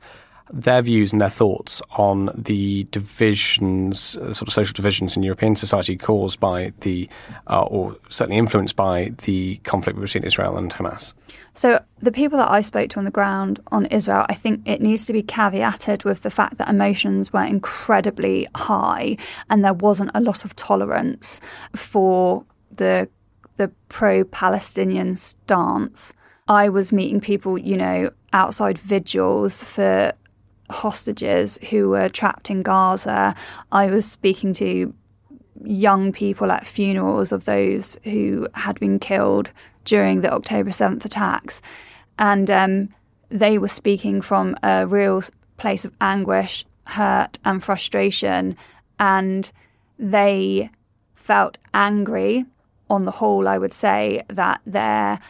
their 0.53 0.83
views 0.83 1.13
and 1.13 1.21
their 1.21 1.31
thoughts 1.31 1.81
on 1.93 2.31
the 2.35 2.89
divisions, 2.91 4.17
uh, 4.17 4.33
sort 4.33 4.49
of 4.49 4.53
social 4.53 4.73
divisions 4.73 5.17
in 5.17 5.23
European 5.23 5.55
society 5.55 5.97
caused 5.97 6.41
by 6.41 6.73
the, 6.81 7.09
uh, 7.47 7.63
or 7.63 7.97
certainly 8.09 8.39
influenced 8.39 8.75
by 8.75 9.13
the 9.23 9.59
conflict 9.59 10.01
between 10.01 10.25
Israel 10.25 10.57
and 10.57 10.73
Hamas? 10.73 11.15
So, 11.55 11.81
the 12.03 12.11
people 12.11 12.39
that 12.39 12.51
I 12.51 12.61
spoke 12.61 12.91
to 12.91 12.99
on 12.99 13.05
the 13.05 13.13
ground 13.13 13.61
on 13.71 13.87
Israel, 13.87 14.27
I 14.29 14.35
think 14.35 14.67
it 14.67 14.81
needs 14.81 15.07
to 15.07 15.13
be 15.13 15.23
caveated 15.23 16.05
with 16.05 16.23
the 16.23 16.31
fact 16.31 16.59
that 16.59 16.69
emotions 16.69 17.33
were 17.33 17.45
incredibly 17.45 18.49
high 18.57 19.17
and 19.49 19.65
there 19.65 19.75
wasn't 19.75 20.11
a 20.13 20.21
lot 20.21 20.45
of 20.45 20.57
tolerance 20.57 21.41
for 21.77 22.45
the 22.71 23.09
the 23.57 23.71
pro-Palestinian 23.89 25.17
stance. 25.17 26.15
I 26.49 26.71
was 26.71 26.93
meeting 26.93 27.21
people, 27.21 27.59
you 27.59 27.77
know, 27.77 28.11
outside 28.33 28.79
vigils 28.79 29.63
for 29.63 30.15
hostages 30.71 31.59
who 31.69 31.91
were 31.91 32.09
trapped 32.09 32.49
in 32.51 32.63
Gaza. 32.63 33.35
I 33.71 33.87
was 33.87 34.07
speaking 34.07 34.55
to 34.55 34.95
young 35.63 36.11
people 36.11 36.51
at 36.51 36.67
funerals 36.67 37.33
of 37.33 37.45
those 37.45 37.99
who 38.05 38.49
had 38.55 38.81
been 38.81 38.99
killed 38.99 39.51
during 39.85 40.23
the 40.23 40.33
October 40.33 40.71
7th 40.71 41.05
attacks. 41.05 41.61
And 42.19 42.51
um, 42.51 42.89
they 43.29 43.59
were 43.59 43.69
speaking 43.69 44.23
from 44.23 44.57
a 44.63 44.87
real 44.87 45.23
place 45.59 45.85
of 45.85 45.93
anguish, 46.01 46.65
hurt, 46.85 47.39
and 47.45 47.63
frustration. 47.63 48.57
And 48.99 49.51
they 49.99 50.71
felt 51.15 51.59
angry 51.75 52.47
on 52.91 53.05
the 53.05 53.13
whole, 53.13 53.49
I 53.49 53.57
would 53.57 53.73
say 53.73 54.25
that 54.29 54.61
there 54.67 55.21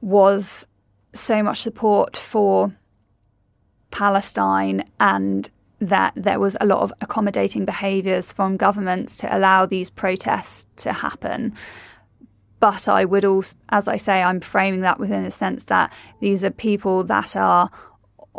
was 0.00 0.66
so 1.12 1.42
much 1.42 1.62
support 1.62 2.16
for 2.16 2.76
Palestine 3.90 4.84
and 5.00 5.50
that 5.80 6.12
there 6.14 6.38
was 6.38 6.56
a 6.60 6.66
lot 6.66 6.82
of 6.82 6.92
accommodating 7.00 7.64
behaviours 7.64 8.30
from 8.30 8.56
governments 8.56 9.16
to 9.16 9.36
allow 9.36 9.64
these 9.64 9.90
protests 9.90 10.66
to 10.76 10.92
happen. 10.92 11.54
But 12.60 12.88
I 12.88 13.04
would 13.04 13.24
also, 13.24 13.54
as 13.68 13.88
I 13.88 13.96
say, 13.96 14.22
I'm 14.22 14.40
framing 14.40 14.80
that 14.80 14.98
within 15.00 15.24
the 15.24 15.30
sense 15.30 15.64
that 15.64 15.92
these 16.20 16.44
are 16.44 16.50
people 16.50 17.04
that 17.04 17.36
are 17.36 17.70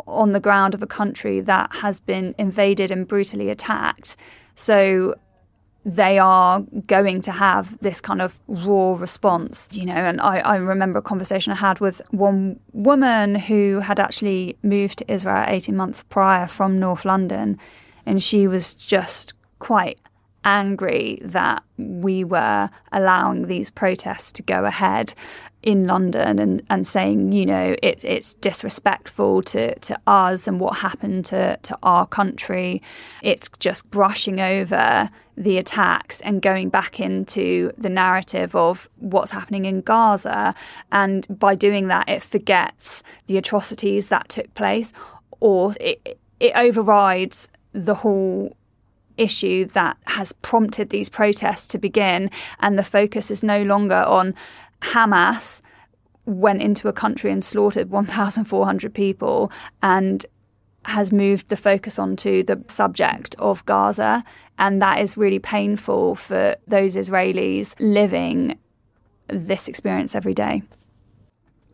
on 0.06 0.32
the 0.32 0.40
ground 0.40 0.74
of 0.74 0.82
a 0.82 0.86
country 0.86 1.40
that 1.40 1.74
has 1.76 2.00
been 2.00 2.34
invaded 2.38 2.90
and 2.90 3.08
brutally 3.08 3.48
attacked. 3.48 4.16
So 4.54 5.14
they 5.84 6.18
are 6.18 6.60
going 6.86 7.22
to 7.22 7.32
have 7.32 7.78
this 7.80 8.00
kind 8.00 8.20
of 8.20 8.38
raw 8.48 8.94
response, 8.94 9.68
you 9.72 9.86
know. 9.86 9.94
And 9.94 10.20
I, 10.20 10.40
I, 10.40 10.56
remember 10.56 10.98
a 10.98 11.02
conversation 11.02 11.52
I 11.52 11.56
had 11.56 11.80
with 11.80 12.02
one 12.10 12.60
woman 12.72 13.34
who 13.34 13.80
had 13.80 13.98
actually 13.98 14.58
moved 14.62 14.98
to 14.98 15.10
Israel 15.12 15.44
18 15.48 15.74
months 15.74 16.02
prior 16.02 16.46
from 16.46 16.78
North 16.78 17.04
London, 17.06 17.58
and 18.04 18.22
she 18.22 18.46
was 18.46 18.74
just 18.74 19.32
quite 19.58 19.98
angry 20.44 21.20
that 21.22 21.62
we 21.76 22.24
were 22.24 22.68
allowing 22.92 23.46
these 23.46 23.70
protests 23.70 24.32
to 24.32 24.42
go 24.42 24.64
ahead 24.64 25.14
in 25.62 25.86
London 25.86 26.38
and, 26.38 26.62
and 26.70 26.86
saying, 26.86 27.32
you 27.32 27.44
know, 27.44 27.76
it, 27.82 28.02
it's 28.02 28.34
disrespectful 28.34 29.42
to, 29.42 29.78
to 29.80 29.98
us 30.06 30.46
and 30.46 30.58
what 30.58 30.78
happened 30.78 31.26
to, 31.26 31.58
to 31.58 31.78
our 31.82 32.06
country. 32.06 32.82
It's 33.22 33.50
just 33.58 33.90
brushing 33.90 34.40
over 34.40 35.10
the 35.36 35.58
attacks 35.58 36.20
and 36.22 36.40
going 36.40 36.70
back 36.70 36.98
into 36.98 37.72
the 37.76 37.90
narrative 37.90 38.56
of 38.56 38.88
what's 38.96 39.32
happening 39.32 39.66
in 39.66 39.82
Gaza. 39.82 40.54
And 40.92 41.26
by 41.38 41.54
doing 41.54 41.88
that, 41.88 42.08
it 42.08 42.22
forgets 42.22 43.02
the 43.26 43.36
atrocities 43.36 44.08
that 44.08 44.30
took 44.30 44.52
place 44.54 44.92
or 45.40 45.74
it, 45.78 46.18
it 46.38 46.52
overrides 46.54 47.48
the 47.72 47.96
whole 47.96 48.56
issue 49.16 49.66
that 49.66 49.98
has 50.06 50.32
prompted 50.32 50.88
these 50.88 51.10
protests 51.10 51.66
to 51.68 51.78
begin. 51.78 52.30
And 52.60 52.78
the 52.78 52.82
focus 52.82 53.30
is 53.30 53.44
no 53.44 53.62
longer 53.62 54.02
on 54.02 54.34
Hamas 54.82 55.62
went 56.26 56.62
into 56.62 56.88
a 56.88 56.92
country 56.92 57.30
and 57.30 57.42
slaughtered 57.42 57.90
1,400 57.90 58.94
people 58.94 59.50
and 59.82 60.24
has 60.86 61.12
moved 61.12 61.48
the 61.48 61.56
focus 61.56 61.98
onto 61.98 62.42
the 62.42 62.62
subject 62.68 63.34
of 63.38 63.64
Gaza. 63.66 64.24
And 64.58 64.80
that 64.80 65.00
is 65.00 65.16
really 65.16 65.38
painful 65.38 66.14
for 66.14 66.56
those 66.66 66.96
Israelis 66.96 67.74
living 67.78 68.58
this 69.28 69.68
experience 69.68 70.14
every 70.14 70.34
day. 70.34 70.62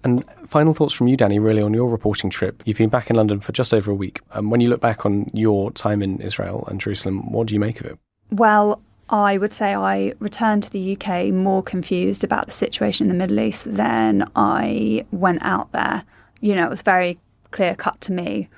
And 0.04 0.24
final 0.46 0.74
thoughts 0.74 0.94
from 0.94 1.08
you, 1.08 1.16
Danny, 1.16 1.38
really 1.38 1.62
on 1.62 1.74
your 1.74 1.88
reporting 1.88 2.30
trip. 2.30 2.62
You've 2.64 2.78
been 2.78 2.88
back 2.88 3.10
in 3.10 3.16
London 3.16 3.40
for 3.40 3.52
just 3.52 3.74
over 3.74 3.90
a 3.90 3.94
week. 3.94 4.20
Um, 4.30 4.50
when 4.50 4.60
you 4.60 4.68
look 4.68 4.80
back 4.80 5.04
on 5.04 5.30
your 5.32 5.72
time 5.72 6.02
in 6.02 6.20
Israel 6.20 6.64
and 6.68 6.80
Jerusalem, 6.80 7.32
what 7.32 7.48
do 7.48 7.54
you 7.54 7.60
make 7.60 7.80
of 7.80 7.86
it? 7.86 7.98
Well, 8.30 8.82
I 9.08 9.38
would 9.38 9.52
say 9.52 9.74
I 9.74 10.14
returned 10.18 10.64
to 10.64 10.70
the 10.70 10.96
UK 10.96 11.26
more 11.32 11.62
confused 11.62 12.24
about 12.24 12.46
the 12.46 12.52
situation 12.52 13.04
in 13.04 13.08
the 13.08 13.18
Middle 13.26 13.38
East 13.38 13.72
than 13.72 14.28
I 14.34 15.06
went 15.12 15.42
out 15.42 15.70
there. 15.72 16.04
You 16.40 16.56
know, 16.56 16.66
it 16.66 16.70
was 16.70 16.82
very 16.82 17.18
clear 17.52 17.74
cut 17.76 18.00
to 18.02 18.12
me. 18.12 18.48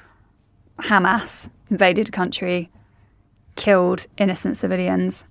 Hamas 0.78 1.50
invaded 1.70 2.08
a 2.08 2.12
country, 2.12 2.70
killed 3.56 4.06
innocent 4.16 4.56
civilians. 4.56 5.24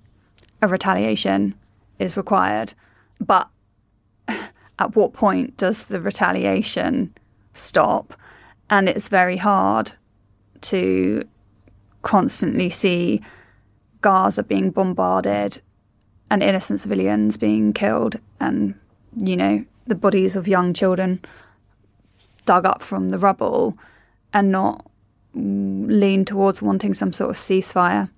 A 0.62 0.68
retaliation 0.68 1.54
is 1.98 2.16
required. 2.16 2.74
But 3.20 3.48
at 4.28 4.94
what 4.94 5.14
point 5.14 5.56
does 5.56 5.86
the 5.86 6.00
retaliation 6.00 7.12
stop? 7.54 8.14
And 8.70 8.88
it's 8.88 9.08
very 9.08 9.38
hard 9.38 9.92
to 10.60 11.26
constantly 12.02 12.70
see 12.70 13.20
Gaza 14.00 14.42
being 14.42 14.70
bombarded 14.70 15.60
and 16.30 16.42
innocent 16.42 16.80
civilians 16.80 17.36
being 17.36 17.72
killed 17.72 18.18
and, 18.38 18.74
you 19.16 19.36
know, 19.36 19.64
the 19.86 19.94
bodies 19.94 20.36
of 20.36 20.46
young 20.46 20.74
children 20.74 21.24
dug 22.44 22.66
up 22.66 22.82
from 22.82 23.08
the 23.08 23.18
rubble 23.18 23.76
and 24.32 24.52
not 24.52 24.86
lean 25.34 26.24
towards 26.24 26.60
wanting 26.60 26.94
some 26.94 27.12
sort 27.12 27.30
of 27.30 27.36
ceasefire. 27.36 28.10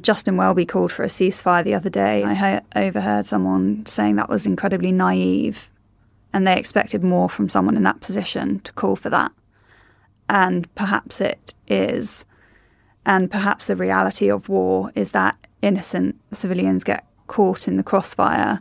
Justin 0.00 0.36
Welby 0.36 0.64
called 0.64 0.92
for 0.92 1.02
a 1.02 1.08
ceasefire 1.08 1.64
the 1.64 1.74
other 1.74 1.90
day. 1.90 2.24
I 2.24 2.62
overheard 2.76 3.26
someone 3.26 3.84
saying 3.86 4.16
that 4.16 4.28
was 4.28 4.46
incredibly 4.46 4.92
naive 4.92 5.70
and 6.32 6.46
they 6.46 6.56
expected 6.56 7.02
more 7.02 7.28
from 7.28 7.48
someone 7.48 7.76
in 7.76 7.82
that 7.82 8.00
position 8.00 8.60
to 8.60 8.72
call 8.72 8.96
for 8.96 9.10
that. 9.10 9.32
And 10.28 10.72
perhaps 10.74 11.20
it 11.20 11.54
is. 11.66 12.24
And 13.08 13.30
perhaps 13.30 13.66
the 13.66 13.74
reality 13.74 14.28
of 14.28 14.50
war 14.50 14.92
is 14.94 15.12
that 15.12 15.34
innocent 15.62 16.20
civilians 16.30 16.84
get 16.84 17.06
caught 17.26 17.66
in 17.66 17.78
the 17.78 17.82
crossfire, 17.82 18.60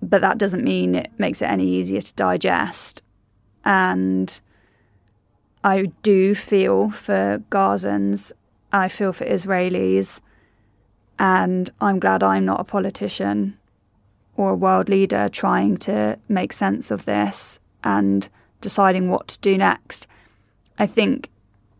but 0.00 0.20
that 0.20 0.38
doesn't 0.38 0.62
mean 0.62 0.94
it 0.94 1.10
makes 1.18 1.42
it 1.42 1.46
any 1.46 1.66
easier 1.66 2.00
to 2.00 2.14
digest. 2.14 3.02
And 3.64 4.40
I 5.64 5.86
do 6.04 6.36
feel 6.36 6.90
for 6.90 7.42
Gazans, 7.50 8.30
I 8.72 8.88
feel 8.88 9.12
for 9.12 9.24
Israelis 9.24 10.20
and 11.18 11.68
I'm 11.80 11.98
glad 11.98 12.22
I'm 12.22 12.44
not 12.44 12.60
a 12.60 12.64
politician 12.64 13.58
or 14.36 14.50
a 14.50 14.54
world 14.54 14.88
leader 14.88 15.28
trying 15.28 15.76
to 15.78 16.20
make 16.28 16.52
sense 16.52 16.92
of 16.92 17.04
this 17.04 17.58
and 17.82 18.28
deciding 18.60 19.10
what 19.10 19.26
to 19.26 19.38
do 19.40 19.58
next. 19.58 20.06
I 20.78 20.86
think 20.86 21.30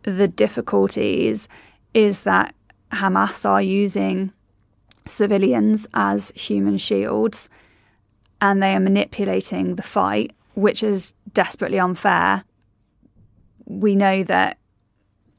the 0.03 0.27
difficulties 0.27 1.47
is 1.93 2.23
that 2.23 2.55
Hamas 2.91 3.45
are 3.45 3.61
using 3.61 4.33
civilians 5.05 5.87
as 5.93 6.31
human 6.35 6.77
shields 6.77 7.49
and 8.41 8.61
they 8.61 8.75
are 8.75 8.79
manipulating 8.79 9.75
the 9.75 9.83
fight, 9.83 10.33
which 10.53 10.83
is 10.83 11.13
desperately 11.33 11.79
unfair. 11.79 12.43
We 13.65 13.95
know 13.95 14.23
that 14.23 14.57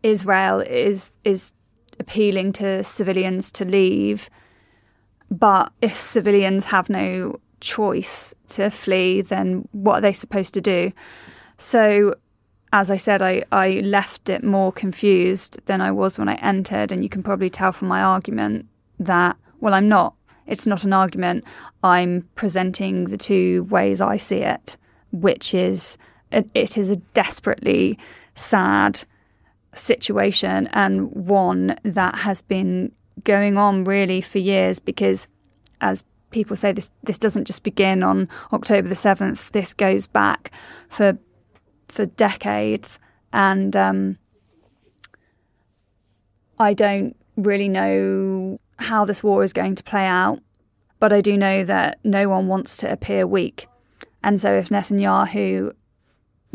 Israel 0.02 0.60
is 0.60 1.12
is 1.24 1.52
appealing 1.98 2.52
to 2.54 2.82
civilians 2.82 3.52
to 3.52 3.64
leave. 3.64 4.30
But 5.30 5.72
if 5.80 5.94
civilians 5.94 6.66
have 6.66 6.90
no 6.90 7.40
choice 7.60 8.34
to 8.48 8.70
flee, 8.70 9.20
then 9.20 9.68
what 9.72 9.98
are 9.98 10.00
they 10.00 10.12
supposed 10.12 10.54
to 10.54 10.60
do? 10.60 10.92
So, 11.58 12.14
as 12.72 12.90
I 12.90 12.96
said, 12.96 13.20
I, 13.22 13.42
I 13.50 13.80
left 13.80 14.28
it 14.28 14.44
more 14.44 14.72
confused 14.72 15.59
than 15.66 15.80
I 15.80 15.90
was 15.90 16.18
when 16.18 16.28
I 16.28 16.35
entered. 16.37 16.92
And 16.92 17.02
you 17.02 17.09
can 17.09 17.22
probably 17.22 17.50
tell 17.50 17.72
from 17.72 17.88
my 17.88 18.02
argument 18.02 18.66
that, 18.98 19.37
well, 19.61 19.74
I'm 19.74 19.88
not. 19.88 20.14
It's 20.46 20.66
not 20.66 20.85
an 20.85 20.92
argument. 20.92 21.44
I'm 21.83 22.28
presenting 22.35 23.04
the 23.04 23.18
two 23.18 23.64
ways 23.64 24.00
I 24.00 24.16
see 24.16 24.38
it, 24.38 24.76
which 25.12 25.54
is 25.54 25.98
it 26.33 26.78
is 26.78 26.90
a 26.90 26.96
desperately 26.96 27.98
sad 28.35 29.02
situation 29.74 30.68
and 30.68 31.11
one 31.12 31.76
that 31.83 32.16
has 32.18 32.42
been 32.42 32.92
going 33.24 33.56
on 33.56 33.85
really 33.85 34.20
for 34.20 34.38
years 34.38 34.78
because 34.78 35.28
as 35.80 36.04
people 36.30 36.56
say 36.56 36.72
this 36.72 36.90
this 37.02 37.18
doesn't 37.18 37.44
just 37.44 37.62
begin 37.62 38.02
on 38.02 38.28
October 38.52 38.88
the 38.88 38.94
7th 38.94 39.50
this 39.50 39.74
goes 39.74 40.06
back 40.06 40.50
for 40.88 41.18
for 41.90 42.07
decades 42.07 42.98
and 43.33 43.76
um, 43.76 44.18
I 46.59 46.74
don't 46.74 47.16
really 47.37 47.68
know 47.68 48.61
how 48.79 49.05
this 49.05 49.22
war 49.22 49.44
is 49.44 49.53
going 49.53 49.74
to 49.76 49.83
play 49.83 50.07
out 50.07 50.40
but 50.98 51.12
I 51.12 51.20
do 51.20 51.37
know 51.37 51.64
that 51.64 51.98
no 52.05 52.29
one 52.29 52.46
wants 52.48 52.76
to 52.79 52.90
appear 52.90 53.26
weak 53.26 53.66
and 54.22 54.40
so 54.40 54.55
if 54.55 54.68
Netanyahu 54.68 55.72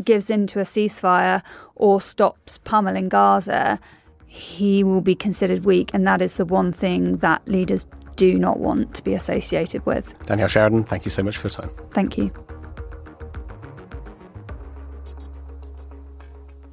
gives 0.04 0.30
in 0.30 0.46
to 0.48 0.60
a 0.60 0.64
ceasefire 0.64 1.42
or 1.74 2.00
stops 2.00 2.58
pummeling 2.58 3.08
Gaza, 3.08 3.78
he 4.26 4.84
will 4.84 5.00
be 5.00 5.14
considered 5.14 5.64
weak. 5.64 5.90
And 5.94 6.06
that 6.06 6.22
is 6.22 6.36
the 6.36 6.44
one 6.44 6.72
thing 6.72 7.12
that 7.18 7.46
leaders 7.48 7.86
do 8.16 8.38
not 8.38 8.58
want 8.58 8.94
to 8.94 9.02
be 9.02 9.14
associated 9.14 9.84
with. 9.86 10.14
Danielle 10.26 10.48
Sheridan, 10.48 10.84
thank 10.84 11.04
you 11.04 11.10
so 11.10 11.22
much 11.22 11.36
for 11.36 11.48
your 11.48 11.50
time. 11.50 11.70
Thank 11.90 12.16
you. 12.18 12.32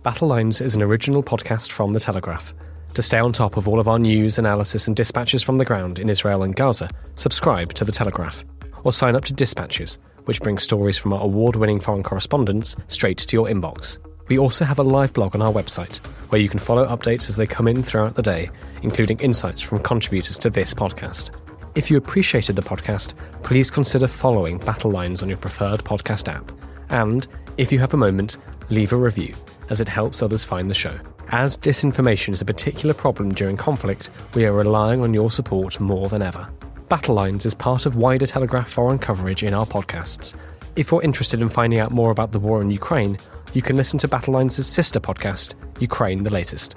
Battle 0.03 0.27
Lines 0.27 0.61
is 0.61 0.75
an 0.75 0.83
original 0.83 1.23
podcast 1.23 1.71
from 1.71 1.93
The 1.93 1.99
Telegraph. 1.99 2.53
To 2.93 3.01
stay 3.01 3.19
on 3.19 3.33
top 3.33 3.57
of 3.57 3.67
all 3.67 3.79
of 3.79 3.87
our 3.87 3.97
news, 3.97 4.37
analysis, 4.37 4.85
and 4.85 4.95
dispatches 4.95 5.41
from 5.41 5.57
the 5.57 5.65
ground 5.65 5.97
in 5.97 6.09
Israel 6.09 6.43
and 6.43 6.55
Gaza, 6.55 6.89
subscribe 7.15 7.73
to 7.73 7.85
The 7.85 7.91
Telegraph 7.91 8.43
or 8.83 8.91
sign 8.91 9.15
up 9.15 9.23
to 9.25 9.33
Dispatches 9.33 9.97
which 10.25 10.41
brings 10.41 10.63
stories 10.63 10.97
from 10.97 11.13
our 11.13 11.21
award 11.21 11.55
winning 11.55 11.79
foreign 11.79 12.03
correspondents 12.03 12.75
straight 12.87 13.17
to 13.17 13.35
your 13.35 13.47
inbox. 13.47 13.99
We 14.27 14.39
also 14.39 14.65
have 14.65 14.79
a 14.79 14.83
live 14.83 15.13
blog 15.13 15.35
on 15.35 15.41
our 15.41 15.51
website 15.51 15.97
where 16.29 16.39
you 16.39 16.49
can 16.49 16.59
follow 16.59 16.85
updates 16.85 17.27
as 17.29 17.35
they 17.35 17.45
come 17.45 17.67
in 17.67 17.83
throughout 17.83 18.15
the 18.15 18.21
day, 18.21 18.49
including 18.81 19.19
insights 19.19 19.61
from 19.61 19.79
contributors 19.79 20.39
to 20.39 20.49
this 20.49 20.73
podcast. 20.73 21.31
If 21.75 21.91
you 21.91 21.97
appreciated 21.97 22.55
the 22.55 22.61
podcast, 22.61 23.15
please 23.41 23.69
consider 23.69 24.07
following 24.07 24.59
Battle 24.59 24.91
Lines 24.91 25.21
on 25.21 25.29
your 25.29 25.37
preferred 25.37 25.81
podcast 25.81 26.31
app. 26.31 26.51
And 26.89 27.27
if 27.57 27.71
you 27.71 27.79
have 27.79 27.93
a 27.93 27.97
moment, 27.97 28.37
leave 28.69 28.93
a 28.93 28.97
review. 28.97 29.33
as 29.69 29.81
it 29.81 29.89
helps 29.89 30.21
others 30.21 30.43
find 30.43 30.69
the 30.69 30.75
show. 30.75 30.97
As 31.29 31.57
disinformation 31.57 32.33
is 32.33 32.41
a 32.41 32.45
particular 32.45 32.93
problem 32.93 33.33
during 33.33 33.57
conflict, 33.57 34.09
we 34.35 34.45
are 34.45 34.53
relying 34.53 35.01
on 35.01 35.13
your 35.13 35.31
support 35.31 35.79
more 35.79 36.07
than 36.09 36.21
ever. 36.21 36.47
Battle 36.89 37.15
Lines 37.15 37.45
is 37.45 37.55
part 37.55 37.85
of 37.85 37.95
wider 37.95 38.27
Telegraph 38.27 38.69
foreign 38.69 38.99
coverage 38.99 39.41
in 39.41 39.53
our 39.53 39.65
podcasts. 39.65 40.35
If 40.75 40.91
you're 40.91 41.01
interested 41.01 41.41
in 41.41 41.49
finding 41.49 41.79
out 41.79 41.91
more 41.91 42.11
about 42.11 42.33
the 42.33 42.39
war 42.39 42.61
in 42.61 42.71
Ukraine, 42.71 43.17
you 43.53 43.61
can 43.61 43.77
listen 43.77 43.99
to 43.99 44.07
Battle 44.07 44.33
Lines' 44.33 44.65
sister 44.65 44.99
podcast, 44.99 45.55
Ukraine 45.79 46.23
the 46.23 46.29
Latest. 46.29 46.75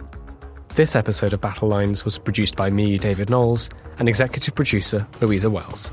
This 0.75 0.95
episode 0.95 1.33
of 1.33 1.41
Battle 1.41 1.69
Lines 1.69 2.05
was 2.05 2.19
produced 2.19 2.57
by 2.57 2.71
me, 2.71 2.99
David 2.99 3.31
Knowles, 3.31 3.71
and 3.99 4.09
executive 4.09 4.55
producer 4.55 5.07
Louisa 5.21 5.51
Wells. 5.51 5.93